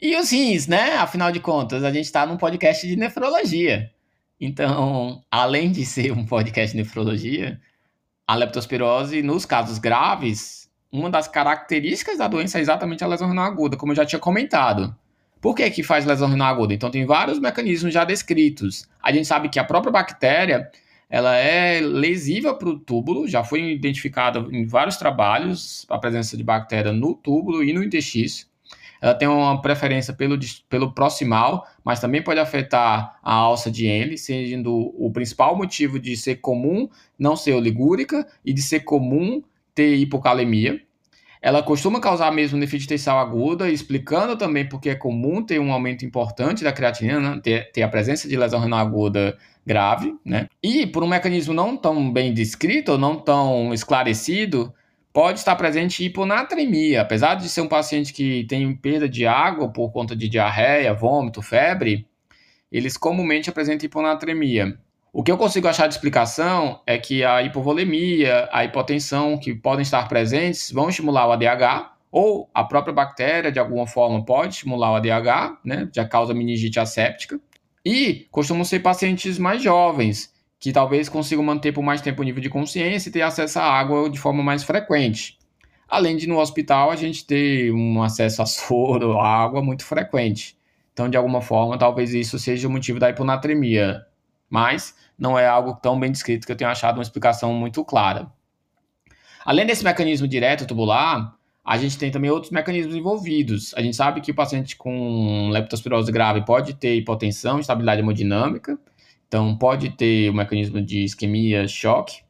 E 0.01 0.15
os 0.17 0.31
rins, 0.31 0.67
né? 0.67 0.97
Afinal 0.97 1.31
de 1.31 1.39
contas, 1.39 1.83
a 1.83 1.91
gente 1.91 2.05
está 2.05 2.25
num 2.25 2.35
podcast 2.35 2.85
de 2.85 2.95
nefrologia. 2.95 3.91
Então, 4.39 5.23
além 5.31 5.71
de 5.71 5.85
ser 5.85 6.11
um 6.11 6.25
podcast 6.25 6.75
de 6.75 6.83
nefrologia, 6.83 7.61
a 8.27 8.35
leptospirose, 8.35 9.21
nos 9.21 9.45
casos 9.45 9.77
graves, 9.77 10.62
uma 10.93 11.09
das 11.09 11.27
características 11.27 12.19
da 12.19 12.27
doença 12.27 12.59
é 12.59 12.61
exatamente 12.61 13.03
a 13.03 13.07
lesão 13.07 13.27
renal 13.27 13.45
aguda, 13.45 13.75
como 13.75 13.91
eu 13.91 13.95
já 13.95 14.05
tinha 14.05 14.19
comentado. 14.19 14.95
Por 15.41 15.55
que, 15.55 15.67
que 15.71 15.81
faz 15.81 16.05
lesão 16.05 16.29
renal 16.29 16.53
aguda? 16.53 16.73
Então, 16.73 16.91
tem 16.91 17.03
vários 17.03 17.39
mecanismos 17.39 17.91
já 17.91 18.05
descritos. 18.05 18.87
A 19.01 19.11
gente 19.11 19.27
sabe 19.27 19.49
que 19.49 19.57
a 19.57 19.63
própria 19.63 19.91
bactéria 19.91 20.69
ela 21.09 21.35
é 21.35 21.81
lesiva 21.81 22.53
para 22.53 22.69
o 22.69 22.79
túbulo, 22.79 23.27
já 23.27 23.43
foi 23.43 23.71
identificada 23.71 24.39
em 24.51 24.65
vários 24.65 24.95
trabalhos 24.97 25.85
a 25.89 25.97
presença 25.97 26.37
de 26.37 26.43
bactéria 26.43 26.93
no 26.93 27.15
túbulo 27.15 27.63
e 27.63 27.73
no 27.73 27.83
intestino. 27.83 28.29
Ela 29.01 29.13
tem 29.13 29.27
uma 29.27 29.61
preferência 29.61 30.13
pelo, 30.13 30.39
pelo 30.69 30.93
proximal, 30.93 31.67
mas 31.83 31.99
também 31.99 32.23
pode 32.23 32.39
afetar 32.39 33.19
a 33.21 33.33
alça 33.33 33.69
de 33.69 33.85
Henle, 33.85 34.17
sendo 34.17 34.93
o 34.97 35.11
principal 35.11 35.57
motivo 35.57 35.99
de 35.99 36.15
ser 36.15 36.37
comum 36.37 36.87
não 37.19 37.35
ser 37.35 37.53
oligúrica 37.53 38.25
e 38.45 38.53
de 38.53 38.61
ser 38.61 38.81
comum 38.81 39.43
ter 39.73 39.95
hipocalemia. 39.95 40.79
Ela 41.41 41.61
costuma 41.61 41.99
causar 41.99 42.31
mesmo 42.31 42.57
nefrite 42.57 43.09
aguda, 43.09 43.69
explicando 43.69 44.37
também 44.37 44.67
porque 44.67 44.89
é 44.89 44.95
comum 44.95 45.45
ter 45.45 45.59
um 45.59 45.73
aumento 45.73 46.05
importante 46.05 46.63
da 46.63 46.71
creatinina, 46.71 47.19
né? 47.19 47.41
ter, 47.43 47.69
ter, 47.73 47.81
a 47.81 47.89
presença 47.89 48.29
de 48.29 48.37
lesão 48.37 48.61
renal 48.61 48.79
aguda 48.79 49.37
grave, 49.65 50.15
né? 50.25 50.47
E 50.63 50.87
por 50.87 51.03
um 51.03 51.07
mecanismo 51.07 51.53
não 51.53 51.75
tão 51.75 52.11
bem 52.11 52.33
descrito, 52.33 52.97
não 52.97 53.17
tão 53.17 53.73
esclarecido, 53.73 54.73
pode 55.11 55.39
estar 55.39 55.55
presente 55.57 56.05
hiponatremia. 56.05 57.01
Apesar 57.01 57.35
de 57.35 57.49
ser 57.49 57.59
um 57.59 57.67
paciente 57.67 58.13
que 58.13 58.45
tem 58.45 58.73
perda 58.73 59.07
de 59.07 59.25
água 59.25 59.67
por 59.67 59.91
conta 59.91 60.15
de 60.15 60.29
diarreia, 60.29 60.93
vômito, 60.93 61.41
febre, 61.41 62.07
eles 62.71 62.97
comumente 62.97 63.49
apresentam 63.49 63.85
hiponatremia. 63.85 64.77
O 65.15 65.21
que 65.21 65.31
eu 65.31 65.37
consigo 65.37 65.67
achar 65.67 65.85
de 65.85 65.93
explicação 65.93 66.81
é 66.87 66.97
que 66.97 67.23
a 67.23 67.43
hipovolemia, 67.43 68.49
a 68.51 68.65
hipotensão 68.65 69.37
que 69.37 69.53
podem 69.53 69.83
estar 69.83 70.07
presentes 70.07 70.71
vão 70.71 70.89
estimular 70.89 71.27
o 71.27 71.31
ADH, 71.31 71.93
ou 72.11 72.49
a 72.51 72.63
própria 72.63 72.91
bactéria, 72.91 73.51
de 73.51 73.59
alguma 73.59 73.85
forma, 73.85 74.25
pode 74.25 74.55
estimular 74.55 74.91
o 74.91 74.95
ADH, 74.95 75.59
né, 75.63 75.87
já 75.93 76.03
causa 76.03 76.33
meningite 76.33 76.79
asséptica. 76.79 77.39
E 77.85 78.25
costumam 78.31 78.63
ser 78.63 78.79
pacientes 78.79 79.37
mais 79.37 79.61
jovens, 79.61 80.33
que 80.59 80.71
talvez 80.71 81.07
consigam 81.07 81.43
manter 81.43 81.71
por 81.71 81.83
mais 81.83 82.01
tempo 82.01 82.23
o 82.23 82.25
nível 82.25 82.41
de 82.41 82.49
consciência 82.49 83.09
e 83.09 83.11
ter 83.11 83.21
acesso 83.21 83.59
à 83.59 83.65
água 83.65 84.09
de 84.09 84.17
forma 84.17 84.41
mais 84.41 84.63
frequente. 84.63 85.37
Além 85.87 86.17
de 86.17 86.25
no 86.25 86.39
hospital 86.39 86.89
a 86.89 86.95
gente 86.95 87.23
ter 87.23 87.71
um 87.71 88.01
acesso 88.01 88.41
a 88.41 88.47
soro, 88.47 89.19
a 89.19 89.27
água 89.27 89.61
muito 89.61 89.85
frequente. 89.85 90.57
Então, 90.91 91.07
de 91.07 91.17
alguma 91.17 91.41
forma, 91.41 91.77
talvez 91.77 92.15
isso 92.15 92.39
seja 92.39 92.67
o 92.67 92.71
motivo 92.71 92.99
da 92.99 93.11
hiponatremia. 93.11 94.03
Mas 94.49 94.95
não 95.17 95.37
é 95.37 95.47
algo 95.47 95.75
tão 95.75 95.99
bem 95.99 96.11
descrito 96.11 96.45
que 96.45 96.51
eu 96.51 96.55
tenho 96.55 96.69
achado 96.69 96.97
uma 96.97 97.03
explicação 97.03 97.53
muito 97.53 97.83
clara. 97.83 98.31
Além 99.45 99.65
desse 99.65 99.83
mecanismo 99.83 100.27
direto 100.27 100.65
tubular, 100.65 101.35
a 101.63 101.77
gente 101.77 101.97
tem 101.97 102.11
também 102.11 102.29
outros 102.29 102.51
mecanismos 102.51 102.95
envolvidos. 102.95 103.73
A 103.75 103.81
gente 103.81 103.95
sabe 103.95 104.21
que 104.21 104.31
o 104.31 104.35
paciente 104.35 104.75
com 104.75 105.49
leptospirose 105.49 106.11
grave 106.11 106.45
pode 106.45 106.73
ter 106.75 106.95
hipotensão, 106.95 107.59
estabilidade 107.59 108.01
hemodinâmica, 108.01 108.77
então 109.27 109.57
pode 109.57 109.89
ter 109.91 110.29
o 110.29 110.33
mecanismo 110.33 110.81
de 110.81 111.03
isquemia, 111.03 111.67
choque, 111.67 112.21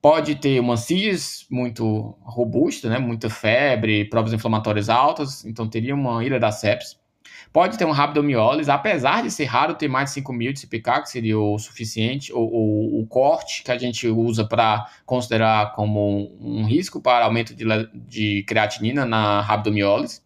pode 0.00 0.34
ter 0.36 0.60
uma 0.60 0.76
CIS 0.76 1.46
muito 1.50 2.16
robusta, 2.22 2.88
né, 2.88 2.98
muita 2.98 3.28
febre, 3.30 4.06
provas 4.06 4.32
inflamatórias 4.32 4.88
altas, 4.88 5.44
então 5.44 5.68
teria 5.68 5.94
uma 5.94 6.24
ira 6.24 6.40
da 6.40 6.50
sepsis. 6.50 6.99
Pode 7.52 7.76
ter 7.76 7.84
um 7.84 7.90
rabdomiólise, 7.90 8.70
apesar 8.70 9.24
de 9.24 9.30
ser 9.30 9.44
raro 9.44 9.74
ter 9.74 9.88
mais 9.88 10.10
de 10.10 10.14
5 10.14 10.32
mil 10.32 10.52
de 10.52 10.60
CPK, 10.60 11.02
que 11.02 11.10
seria 11.10 11.36
o 11.36 11.58
suficiente, 11.58 12.32
ou, 12.32 13.00
o 13.00 13.04
corte 13.08 13.64
que 13.64 13.72
a 13.72 13.78
gente 13.78 14.06
usa 14.06 14.44
para 14.44 14.86
considerar 15.04 15.72
como 15.72 16.32
um 16.40 16.64
risco 16.64 17.00
para 17.00 17.24
aumento 17.24 17.52
de, 17.52 17.64
de 17.92 18.44
creatinina 18.44 19.04
na 19.04 19.40
rabdomiólise. 19.40 20.22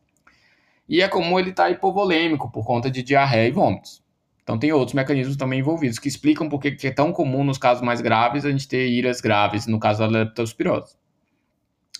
E 0.87 1.01
é 1.01 1.09
comum 1.09 1.39
ele 1.39 1.49
estar 1.49 1.65
tá 1.65 1.71
hipovolêmico 1.71 2.53
por 2.53 2.67
conta 2.67 2.91
de 2.91 3.03
diarreia 3.03 3.49
e 3.49 3.53
vômitos. 3.53 4.03
Então 4.43 4.59
tem 4.59 4.71
outros 4.71 4.93
mecanismos 4.93 5.39
também 5.39 5.61
envolvidos 5.61 5.99
que 5.99 6.07
explicam 6.07 6.47
por 6.51 6.61
que 6.61 6.77
é 6.87 6.91
tão 6.91 7.11
comum 7.11 7.43
nos 7.43 7.57
casos 7.57 7.83
mais 7.83 8.03
graves 8.03 8.45
a 8.45 8.51
gente 8.51 8.69
ter 8.69 8.87
iras 8.87 9.23
graves, 9.23 9.67
no 9.67 9.81
caso 9.81 10.01
da 10.01 10.07
leptospirose. 10.07 10.95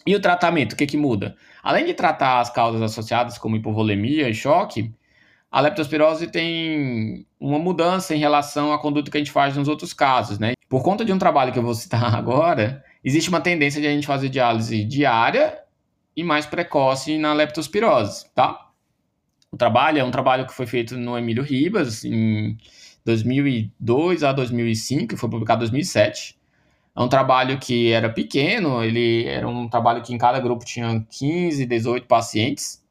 E 0.07 0.15
o 0.15 0.21
tratamento, 0.21 0.75
o 0.75 0.77
que, 0.77 0.87
que 0.87 0.99
muda? 0.99 1.35
Além 1.63 1.87
de 1.87 1.95
tratar 1.95 2.41
as 2.41 2.51
causas 2.51 2.83
associadas 2.83 3.39
como 3.39 3.57
hipovolemia 3.57 4.29
e 4.29 4.35
choque, 4.35 4.93
a 5.55 5.61
leptospirose 5.61 6.27
tem 6.27 7.25
uma 7.39 7.61
mudança 7.61 8.13
em 8.13 8.19
relação 8.19 8.73
à 8.73 8.79
conduta 8.79 9.09
que 9.09 9.17
a 9.17 9.21
gente 9.21 9.31
faz 9.31 9.57
nos 9.57 9.69
outros 9.69 9.93
casos, 9.93 10.37
né? 10.37 10.55
Por 10.69 10.83
conta 10.83 11.05
de 11.05 11.13
um 11.13 11.19
trabalho 11.19 11.53
que 11.53 11.59
eu 11.61 11.63
vou 11.63 11.77
citar 11.77 12.03
agora, 12.13 12.83
existe 13.05 13.29
uma 13.29 13.41
tendência 13.41 13.81
de 13.81 13.87
a 13.87 13.91
gente 13.91 14.05
fazer 14.05 14.29
diálise 14.29 14.85
diária 14.85 15.57
e 16.17 16.25
mais 16.25 16.45
precoce 16.45 17.17
na 17.19 17.33
leptospirose, 17.33 18.27
tá? 18.35 18.69
O 19.53 19.57
trabalho 19.57 20.01
é 20.01 20.03
um 20.03 20.11
trabalho 20.11 20.45
que 20.45 20.53
foi 20.53 20.67
feito 20.67 20.97
no 20.97 21.17
Emílio 21.17 21.45
Ribas 21.45 22.05
em 22.05 22.59
2002 23.05 24.25
a 24.25 24.33
2005, 24.33 25.17
foi 25.17 25.31
publicado 25.31 25.61
em 25.61 25.71
2007. 25.71 26.37
É 26.97 27.01
um 27.01 27.09
trabalho 27.09 27.61
que 27.61 27.93
era 27.93 28.09
pequeno, 28.09 28.83
ele 28.83 29.25
era 29.27 29.47
um 29.47 29.69
trabalho 29.69 30.03
que 30.03 30.13
em 30.13 30.19
cada 30.19 30.41
grupo 30.41 30.65
tinha 30.65 31.07
15, 31.09 31.65
18 31.65 32.09
pacientes, 32.09 32.84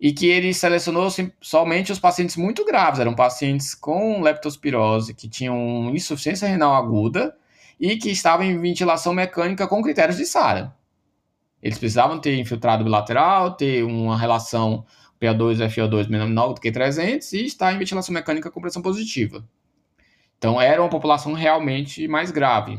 e 0.00 0.12
que 0.12 0.26
ele 0.26 0.52
selecionou 0.52 1.08
somente 1.40 1.90
os 1.90 1.98
pacientes 1.98 2.36
muito 2.36 2.64
graves, 2.64 3.00
eram 3.00 3.14
pacientes 3.14 3.74
com 3.74 4.20
leptospirose, 4.20 5.14
que 5.14 5.28
tinham 5.28 5.90
insuficiência 5.94 6.46
renal 6.46 6.74
aguda 6.74 7.34
e 7.80 7.96
que 7.96 8.10
estavam 8.10 8.44
em 8.44 8.58
ventilação 8.58 9.14
mecânica 9.14 9.66
com 9.66 9.82
critérios 9.82 10.18
de 10.18 10.26
SARA. 10.26 10.74
Eles 11.62 11.78
precisavam 11.78 12.20
ter 12.20 12.38
infiltrado 12.38 12.84
bilateral, 12.84 13.56
ter 13.56 13.82
uma 13.82 14.18
relação 14.18 14.84
PA2 15.20 15.56
FO2 15.68 16.08
menor 16.08 16.52
do 16.52 16.60
que 16.60 16.70
300 16.70 17.32
e 17.32 17.46
estar 17.46 17.72
em 17.72 17.78
ventilação 17.78 18.12
mecânica 18.12 18.50
com 18.50 18.60
pressão 18.60 18.82
positiva. 18.82 19.44
Então 20.36 20.60
era 20.60 20.80
uma 20.80 20.90
população 20.90 21.32
realmente 21.32 22.06
mais 22.06 22.30
grave. 22.30 22.78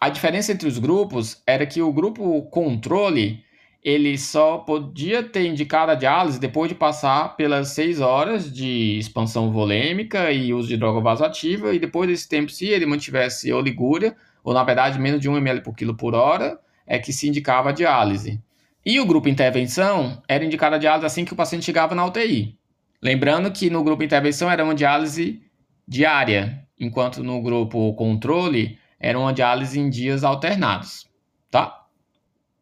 A 0.00 0.08
diferença 0.10 0.52
entre 0.52 0.68
os 0.68 0.78
grupos 0.78 1.42
era 1.46 1.66
que 1.66 1.80
o 1.82 1.92
grupo 1.92 2.42
controle 2.50 3.42
ele 3.82 4.18
só 4.18 4.58
podia 4.58 5.22
ter 5.22 5.46
indicado 5.46 5.92
a 5.92 5.94
diálise 5.94 6.40
depois 6.40 6.68
de 6.68 6.74
passar 6.74 7.36
pelas 7.36 7.68
6 7.68 8.00
horas 8.00 8.52
de 8.52 8.98
expansão 8.98 9.52
volêmica 9.52 10.32
e 10.32 10.52
uso 10.52 10.68
de 10.68 10.76
droga 10.76 11.00
vasoativa, 11.00 11.72
e 11.74 11.78
depois 11.78 12.08
desse 12.08 12.28
tempo, 12.28 12.50
se 12.50 12.66
ele 12.66 12.86
mantivesse 12.86 13.52
oligúria, 13.52 14.16
ou 14.42 14.52
na 14.52 14.64
verdade 14.64 14.98
menos 14.98 15.20
de 15.20 15.28
1 15.28 15.36
ml 15.36 15.60
por 15.62 15.74
quilo 15.74 15.94
por 15.94 16.14
hora, 16.14 16.58
é 16.86 16.98
que 16.98 17.12
se 17.12 17.28
indicava 17.28 17.68
a 17.68 17.72
diálise. 17.72 18.40
E 18.84 18.98
o 18.98 19.06
grupo 19.06 19.28
intervenção 19.28 20.22
era 20.26 20.44
indicado 20.44 20.74
a 20.74 20.78
diálise 20.78 21.06
assim 21.06 21.24
que 21.24 21.32
o 21.32 21.36
paciente 21.36 21.64
chegava 21.64 21.94
na 21.94 22.06
UTI. 22.06 22.58
Lembrando 23.00 23.50
que 23.52 23.70
no 23.70 23.84
grupo 23.84 24.02
intervenção 24.02 24.50
era 24.50 24.64
uma 24.64 24.74
diálise 24.74 25.42
diária, 25.86 26.66
enquanto 26.78 27.22
no 27.22 27.40
grupo 27.40 27.94
controle 27.94 28.78
era 28.98 29.18
uma 29.18 29.32
diálise 29.32 29.78
em 29.78 29.88
dias 29.88 30.24
alternados, 30.24 31.06
tá? 31.50 31.86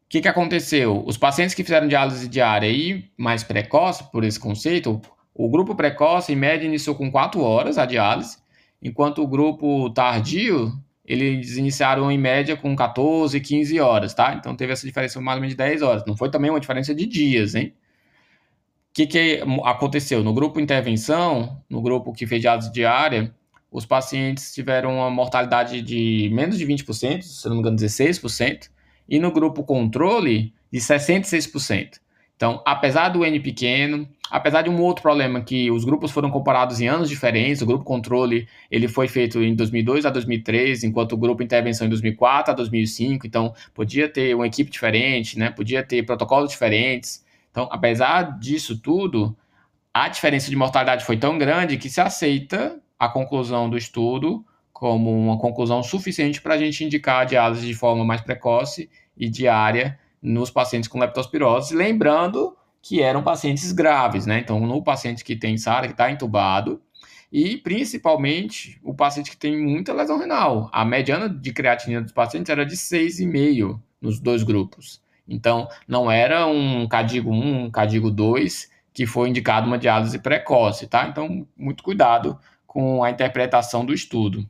O 0.07 0.09
que, 0.09 0.21
que 0.21 0.27
aconteceu? 0.29 1.03
Os 1.05 1.17
pacientes 1.17 1.53
que 1.53 1.65
fizeram 1.65 1.85
diálise 1.85 2.29
diária 2.29 2.69
e 2.69 3.11
mais 3.17 3.43
precoce, 3.43 4.09
por 4.09 4.23
esse 4.23 4.39
conceito, 4.39 5.01
o 5.35 5.49
grupo 5.49 5.75
precoce, 5.75 6.31
em 6.31 6.35
média, 6.35 6.65
iniciou 6.65 6.95
com 6.95 7.11
4 7.11 7.41
horas 7.41 7.77
a 7.77 7.85
diálise, 7.85 8.37
enquanto 8.81 9.21
o 9.21 9.27
grupo 9.27 9.89
tardio, 9.89 10.71
eles 11.03 11.57
iniciaram 11.57 12.09
em 12.09 12.17
média 12.17 12.55
com 12.55 12.73
14, 12.73 13.37
15 13.41 13.79
horas, 13.81 14.13
tá? 14.13 14.33
Então 14.33 14.55
teve 14.55 14.71
essa 14.71 14.87
diferença 14.87 15.19
mais 15.19 15.35
ou 15.35 15.41
menos 15.41 15.53
de 15.53 15.57
10 15.57 15.81
horas. 15.81 16.03
Não 16.07 16.15
foi 16.15 16.31
também 16.31 16.49
uma 16.49 16.59
diferença 16.59 16.95
de 16.95 17.05
dias, 17.05 17.53
hein? 17.53 17.73
O 18.89 18.93
que, 18.93 19.07
que 19.07 19.43
aconteceu? 19.65 20.23
No 20.23 20.33
grupo 20.33 20.57
intervenção, 20.57 21.61
no 21.69 21.81
grupo 21.81 22.13
que 22.13 22.25
fez 22.25 22.39
diálise 22.39 22.71
diária, 22.71 23.35
os 23.69 23.85
pacientes 23.85 24.53
tiveram 24.53 24.95
uma 24.95 25.09
mortalidade 25.09 25.81
de 25.81 26.29
menos 26.33 26.57
de 26.57 26.65
20%, 26.65 27.21
se 27.23 27.45
não 27.49 27.55
me 27.55 27.59
engano, 27.59 27.75
16%, 27.75 28.69
e 29.07 29.19
no 29.19 29.31
grupo 29.31 29.63
controle, 29.63 30.53
de 30.71 30.79
66%. 30.79 31.99
Então, 32.37 32.61
apesar 32.65 33.09
do 33.09 33.25
N 33.25 33.39
pequeno, 33.39 34.07
apesar 34.29 34.61
de 34.61 34.69
um 34.69 34.79
outro 34.79 35.01
problema 35.01 35.41
que 35.41 35.71
os 35.71 35.83
grupos 35.83 36.11
foram 36.11 36.29
comparados 36.29 36.79
em 36.79 36.87
anos 36.87 37.09
diferentes, 37.09 37.63
o 37.63 37.65
grupo 37.65 37.83
controle 37.83 38.47
ele 38.69 38.87
foi 38.87 39.07
feito 39.07 39.41
em 39.41 39.55
2002 39.55 40.05
a 40.05 40.11
2003, 40.11 40.83
enquanto 40.83 41.13
o 41.13 41.17
grupo 41.17 41.41
intervenção 41.41 41.87
em 41.87 41.89
2004 41.89 42.51
a 42.51 42.55
2005, 42.55 43.25
então 43.25 43.55
podia 43.73 44.07
ter 44.07 44.35
uma 44.35 44.45
equipe 44.45 44.69
diferente, 44.69 45.39
né? 45.39 45.49
Podia 45.49 45.81
ter 45.81 46.03
protocolos 46.03 46.51
diferentes. 46.51 47.25
Então, 47.49 47.67
apesar 47.71 48.37
disso 48.37 48.77
tudo, 48.77 49.35
a 49.91 50.07
diferença 50.07 50.47
de 50.47 50.55
mortalidade 50.55 51.03
foi 51.05 51.17
tão 51.17 51.39
grande 51.39 51.75
que 51.75 51.89
se 51.89 51.99
aceita 51.99 52.79
a 52.99 53.09
conclusão 53.09 53.67
do 53.67 53.75
estudo 53.75 54.45
como 54.77 55.11
uma 55.11 55.39
conclusão 55.39 55.81
suficiente 55.81 56.39
para 56.39 56.53
a 56.53 56.57
gente 56.59 56.85
indicar 56.85 57.21
a 57.21 57.25
diálise 57.25 57.65
de 57.65 57.73
forma 57.73 58.05
mais 58.05 58.21
precoce 58.21 58.87
e 59.17 59.27
diária 59.27 59.97
nos 60.21 60.51
pacientes 60.51 60.87
com 60.87 60.99
leptospirose, 60.99 61.75
lembrando 61.75 62.55
que 62.79 63.01
eram 63.01 63.23
pacientes 63.23 63.71
graves, 63.71 64.27
né? 64.27 64.37
Então, 64.37 64.59
no 64.59 64.83
paciente 64.83 65.23
que 65.23 65.35
tem 65.35 65.57
SARA, 65.57 65.87
que 65.87 65.93
está 65.93 66.11
entubado, 66.11 66.79
e 67.31 67.57
principalmente 67.57 68.79
o 68.83 68.93
paciente 68.93 69.31
que 69.31 69.37
tem 69.37 69.59
muita 69.59 69.93
lesão 69.93 70.19
renal. 70.19 70.69
A 70.71 70.85
mediana 70.85 71.27
de 71.27 71.51
creatinina 71.51 72.03
dos 72.03 72.11
pacientes 72.11 72.51
era 72.51 72.63
de 72.63 72.77
6,5 72.77 73.81
nos 73.99 74.19
dois 74.19 74.43
grupos. 74.43 75.01
Então, 75.27 75.67
não 75.87 76.11
era 76.11 76.45
um 76.45 76.87
CADIGO 76.87 77.31
1, 77.31 77.63
um 77.65 77.71
CADIGO 77.71 78.11
2 78.11 78.69
que 78.93 79.07
foi 79.07 79.29
indicado 79.29 79.65
uma 79.65 79.79
diálise 79.79 80.19
precoce, 80.19 80.85
tá? 80.85 81.07
Então, 81.07 81.47
muito 81.57 81.81
cuidado 81.81 82.39
com 82.67 83.03
a 83.03 83.09
interpretação 83.09 83.83
do 83.83 83.91
estudo. 83.91 84.47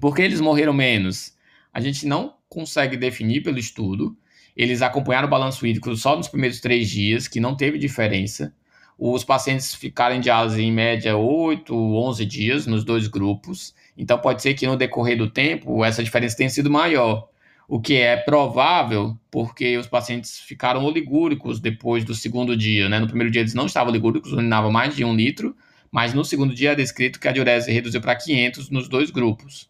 Por 0.00 0.16
que 0.16 0.22
eles 0.22 0.40
morreram 0.40 0.72
menos? 0.72 1.34
A 1.72 1.80
gente 1.80 2.06
não 2.06 2.34
consegue 2.48 2.96
definir 2.96 3.42
pelo 3.42 3.58
estudo. 3.58 4.16
Eles 4.56 4.80
acompanharam 4.80 5.28
o 5.28 5.30
balanço 5.30 5.66
hídrico 5.66 5.94
só 5.94 6.16
nos 6.16 6.26
primeiros 6.26 6.58
três 6.58 6.88
dias, 6.88 7.28
que 7.28 7.38
não 7.38 7.54
teve 7.54 7.78
diferença. 7.78 8.54
Os 8.98 9.24
pacientes 9.24 9.74
ficaram 9.74 10.16
em 10.16 10.20
diálise 10.20 10.62
em 10.62 10.72
média 10.72 11.16
8, 11.16 11.74
11 11.74 12.24
dias 12.24 12.66
nos 12.66 12.82
dois 12.82 13.08
grupos. 13.08 13.74
Então 13.96 14.18
pode 14.18 14.40
ser 14.40 14.54
que 14.54 14.66
no 14.66 14.76
decorrer 14.76 15.18
do 15.18 15.28
tempo 15.28 15.84
essa 15.84 16.02
diferença 16.02 16.36
tenha 16.36 16.50
sido 16.50 16.70
maior. 16.70 17.28
O 17.68 17.78
que 17.78 17.94
é 17.94 18.16
provável 18.16 19.16
porque 19.30 19.76
os 19.76 19.86
pacientes 19.86 20.38
ficaram 20.38 20.84
oligúricos 20.84 21.60
depois 21.60 22.04
do 22.04 22.14
segundo 22.14 22.56
dia. 22.56 22.88
Né? 22.88 22.98
No 22.98 23.06
primeiro 23.06 23.30
dia 23.30 23.42
eles 23.42 23.54
não 23.54 23.66
estavam 23.66 23.90
oligúricos, 23.90 24.32
urinavam 24.32 24.72
mais 24.72 24.96
de 24.96 25.04
um 25.04 25.14
litro 25.14 25.54
mas 25.90 26.14
no 26.14 26.24
segundo 26.24 26.54
dia 26.54 26.72
é 26.72 26.74
descrito 26.74 27.18
que 27.18 27.26
a 27.26 27.32
diurese 27.32 27.72
reduziu 27.72 28.00
para 28.00 28.14
500 28.14 28.70
nos 28.70 28.88
dois 28.88 29.10
grupos. 29.10 29.69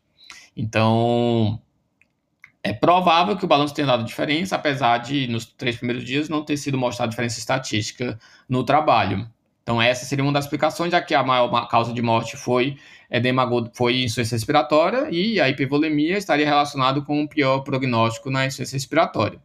Então, 0.60 1.58
é 2.62 2.70
provável 2.70 3.34
que 3.34 3.46
o 3.46 3.48
balanço 3.48 3.72
tenha 3.72 3.86
dado 3.86 4.04
diferença, 4.04 4.56
apesar 4.56 4.98
de 4.98 5.26
nos 5.26 5.46
três 5.46 5.78
primeiros 5.78 6.04
dias 6.04 6.28
não 6.28 6.44
ter 6.44 6.58
sido 6.58 6.76
mostrada 6.76 7.08
diferença 7.08 7.38
estatística 7.38 8.18
no 8.46 8.62
trabalho. 8.62 9.26
Então, 9.62 9.80
essa 9.80 10.04
seria 10.04 10.22
uma 10.22 10.34
das 10.34 10.44
explicações, 10.44 10.92
já 10.92 11.00
que 11.00 11.14
a 11.14 11.22
maior 11.22 11.66
causa 11.66 11.94
de 11.94 12.02
morte 12.02 12.36
foi 12.36 12.76
edema 13.10 13.48
foi 13.72 14.02
insuficiência 14.02 14.34
respiratória 14.34 15.08
e 15.10 15.40
a 15.40 15.48
hipervolemia 15.48 16.18
estaria 16.18 16.44
relacionado 16.44 17.02
com 17.04 17.18
um 17.18 17.26
pior 17.26 17.60
prognóstico 17.60 18.30
na 18.30 18.44
insuficiência 18.44 18.76
respiratória. 18.76 19.40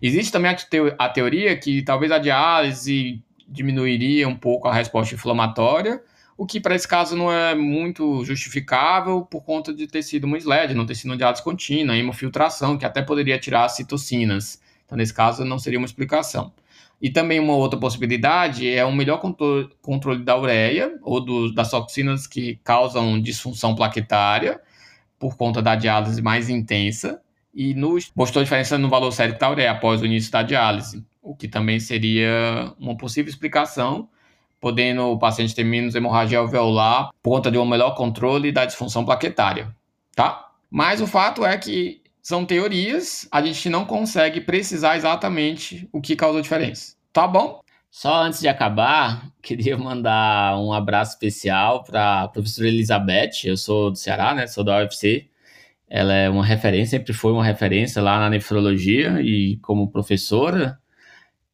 Existe 0.00 0.32
também 0.32 0.56
a 0.98 1.08
teoria 1.10 1.54
que 1.58 1.82
talvez 1.82 2.10
a 2.10 2.18
diálise 2.18 3.22
diminuiria 3.46 4.26
um 4.26 4.36
pouco 4.36 4.68
a 4.68 4.72
resposta 4.72 5.14
inflamatória, 5.14 6.02
o 6.36 6.46
que 6.46 6.60
para 6.60 6.74
esse 6.74 6.86
caso 6.86 7.16
não 7.16 7.32
é 7.32 7.54
muito 7.54 8.24
justificável 8.24 9.22
por 9.22 9.42
conta 9.42 9.72
de 9.72 9.86
ter 9.86 10.02
sido 10.02 10.24
uma 10.24 10.36
SLED, 10.36 10.74
não 10.74 10.86
ter 10.86 10.94
sido 10.94 11.10
uma 11.10 11.16
diálise 11.16 11.42
contínua, 11.42 11.96
hemofiltração, 11.96 12.76
que 12.76 12.84
até 12.84 13.02
poderia 13.02 13.38
tirar 13.38 13.68
citocinas. 13.68 14.60
Então, 14.84 14.96
nesse 14.96 15.14
caso, 15.14 15.44
não 15.44 15.58
seria 15.58 15.78
uma 15.78 15.86
explicação. 15.86 16.52
E 17.00 17.10
também 17.10 17.40
uma 17.40 17.54
outra 17.54 17.78
possibilidade 17.78 18.68
é 18.68 18.84
um 18.84 18.92
melhor 18.92 19.20
controle 19.82 20.24
da 20.24 20.38
ureia 20.38 20.98
ou 21.02 21.20
do, 21.20 21.52
das 21.52 21.70
toxinas 21.70 22.26
que 22.26 22.58
causam 22.64 23.20
disfunção 23.20 23.74
plaquetária 23.74 24.60
por 25.18 25.36
conta 25.36 25.60
da 25.60 25.74
diálise 25.74 26.22
mais 26.22 26.48
intensa 26.48 27.20
e 27.54 27.74
no, 27.74 27.98
mostrou 28.14 28.42
diferença 28.44 28.78
no 28.78 28.88
valor 28.88 29.12
sérico 29.12 29.38
da 29.38 29.50
ureia 29.50 29.72
após 29.72 30.00
o 30.00 30.06
início 30.06 30.30
da 30.30 30.42
diálise 30.42 31.04
o 31.26 31.34
que 31.34 31.48
também 31.48 31.80
seria 31.80 32.72
uma 32.78 32.96
possível 32.96 33.28
explicação, 33.28 34.08
podendo 34.60 35.02
o 35.12 35.18
paciente 35.18 35.54
ter 35.54 35.64
menos 35.64 35.94
hemorragia 35.94 36.38
alveolar 36.38 37.10
por 37.22 37.30
conta 37.30 37.50
de 37.50 37.58
um 37.58 37.66
melhor 37.66 37.94
controle 37.94 38.52
da 38.52 38.64
disfunção 38.64 39.04
plaquetária, 39.04 39.74
tá? 40.14 40.50
Mas 40.70 41.00
o 41.00 41.06
fato 41.06 41.44
é 41.44 41.56
que 41.56 42.02
são 42.22 42.44
teorias, 42.44 43.28
a 43.30 43.40
gente 43.40 43.68
não 43.68 43.84
consegue 43.84 44.40
precisar 44.40 44.96
exatamente 44.96 45.88
o 45.92 46.00
que 46.00 46.16
causou 46.16 46.40
diferença, 46.40 46.94
tá 47.12 47.26
bom? 47.26 47.60
Só 47.90 48.22
antes 48.22 48.40
de 48.40 48.48
acabar, 48.48 49.30
queria 49.40 49.78
mandar 49.78 50.58
um 50.58 50.72
abraço 50.72 51.12
especial 51.12 51.84
para 51.84 52.22
a 52.22 52.28
professora 52.28 52.68
Elizabeth, 52.68 53.44
eu 53.44 53.56
sou 53.56 53.90
do 53.90 53.96
Ceará, 53.96 54.34
né, 54.34 54.46
sou 54.46 54.64
da 54.64 54.78
UFC, 54.78 55.28
ela 55.88 56.12
é 56.12 56.28
uma 56.28 56.44
referência, 56.44 56.98
sempre 56.98 57.12
foi 57.12 57.32
uma 57.32 57.44
referência 57.44 58.02
lá 58.02 58.18
na 58.18 58.28
nefrologia 58.28 59.20
e 59.20 59.56
como 59.58 59.90
professora, 59.90 60.78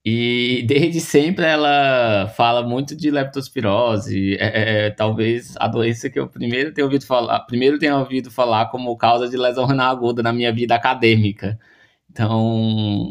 E 0.05 0.65
desde 0.67 1.01
sempre 1.01 1.45
ela 1.45 2.27
fala 2.37 2.67
muito 2.67 2.97
de 2.97 3.09
leptospirose, 3.09 4.35
é, 4.35 4.47
é, 4.47 4.87
é, 4.87 4.91
talvez 4.91 5.55
a 5.59 5.69
doença 5.69 6.11
que 6.11 6.19
eu 6.19 6.29
primeiro 6.29 6.73
tenho 6.73 6.87
ouvido 6.89 7.07
falar, 7.07 7.39
primeiro 7.41 7.79
tenho 7.79 7.97
ouvido 7.97 8.29
falar 8.29 8.67
como 8.67 8.97
causa 8.97 9.29
de 9.29 9.37
lesão 9.37 9.65
renal 9.65 9.93
aguda 9.93 10.21
na 10.21 10.33
minha 10.33 10.53
vida 10.53 10.75
acadêmica. 10.75 11.57
Então, 12.11 12.45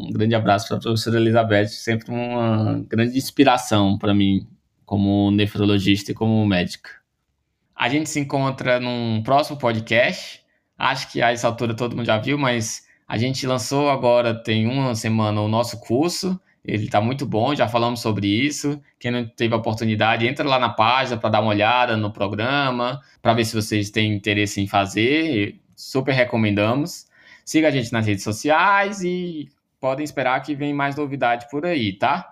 um 0.06 0.10
grande 0.12 0.34
abraço 0.34 0.68
para 0.68 0.76
a 0.76 0.80
professora 0.80 1.18
Elizabeth, 1.18 1.68
sempre 1.68 2.10
uma 2.12 2.84
grande 2.86 3.16
inspiração 3.16 3.96
para 3.98 4.14
mim 4.14 4.46
como 4.84 5.30
nefrologista 5.30 6.12
e 6.12 6.14
como 6.14 6.44
médica. 6.46 6.90
A 7.74 7.88
gente 7.88 8.10
se 8.10 8.20
encontra 8.20 8.78
num 8.78 9.22
próximo 9.22 9.58
podcast. 9.58 10.42
Acho 10.78 11.10
que 11.10 11.22
a 11.22 11.32
essa 11.32 11.48
altura 11.48 11.74
todo 11.74 11.96
mundo 11.96 12.06
já 12.06 12.18
viu, 12.18 12.36
mas 12.36 12.86
a 13.08 13.16
gente 13.16 13.46
lançou 13.46 13.88
agora, 13.90 14.34
tem 14.34 14.66
uma 14.66 14.94
semana, 14.94 15.40
o 15.40 15.48
nosso 15.48 15.80
curso 15.80 16.38
ele 16.64 16.84
está 16.84 17.00
muito 17.00 17.26
bom, 17.26 17.54
já 17.54 17.68
falamos 17.68 18.00
sobre 18.00 18.26
isso. 18.26 18.80
Quem 18.98 19.10
não 19.10 19.26
teve 19.26 19.52
a 19.54 19.56
oportunidade, 19.56 20.26
entra 20.26 20.48
lá 20.48 20.58
na 20.58 20.68
página 20.68 21.16
para 21.16 21.30
dar 21.30 21.40
uma 21.40 21.50
olhada 21.50 21.96
no 21.96 22.12
programa, 22.12 23.00
para 23.20 23.34
ver 23.34 23.44
se 23.44 23.54
vocês 23.54 23.90
têm 23.90 24.14
interesse 24.14 24.60
em 24.60 24.68
fazer. 24.68 25.60
Super 25.74 26.12
recomendamos. 26.14 27.06
Siga 27.44 27.68
a 27.68 27.70
gente 27.70 27.92
nas 27.92 28.06
redes 28.06 28.22
sociais 28.22 29.02
e 29.02 29.50
podem 29.80 30.04
esperar 30.04 30.40
que 30.40 30.54
vem 30.54 30.72
mais 30.72 30.94
novidade 30.94 31.48
por 31.50 31.66
aí, 31.66 31.92
tá? 31.92 32.31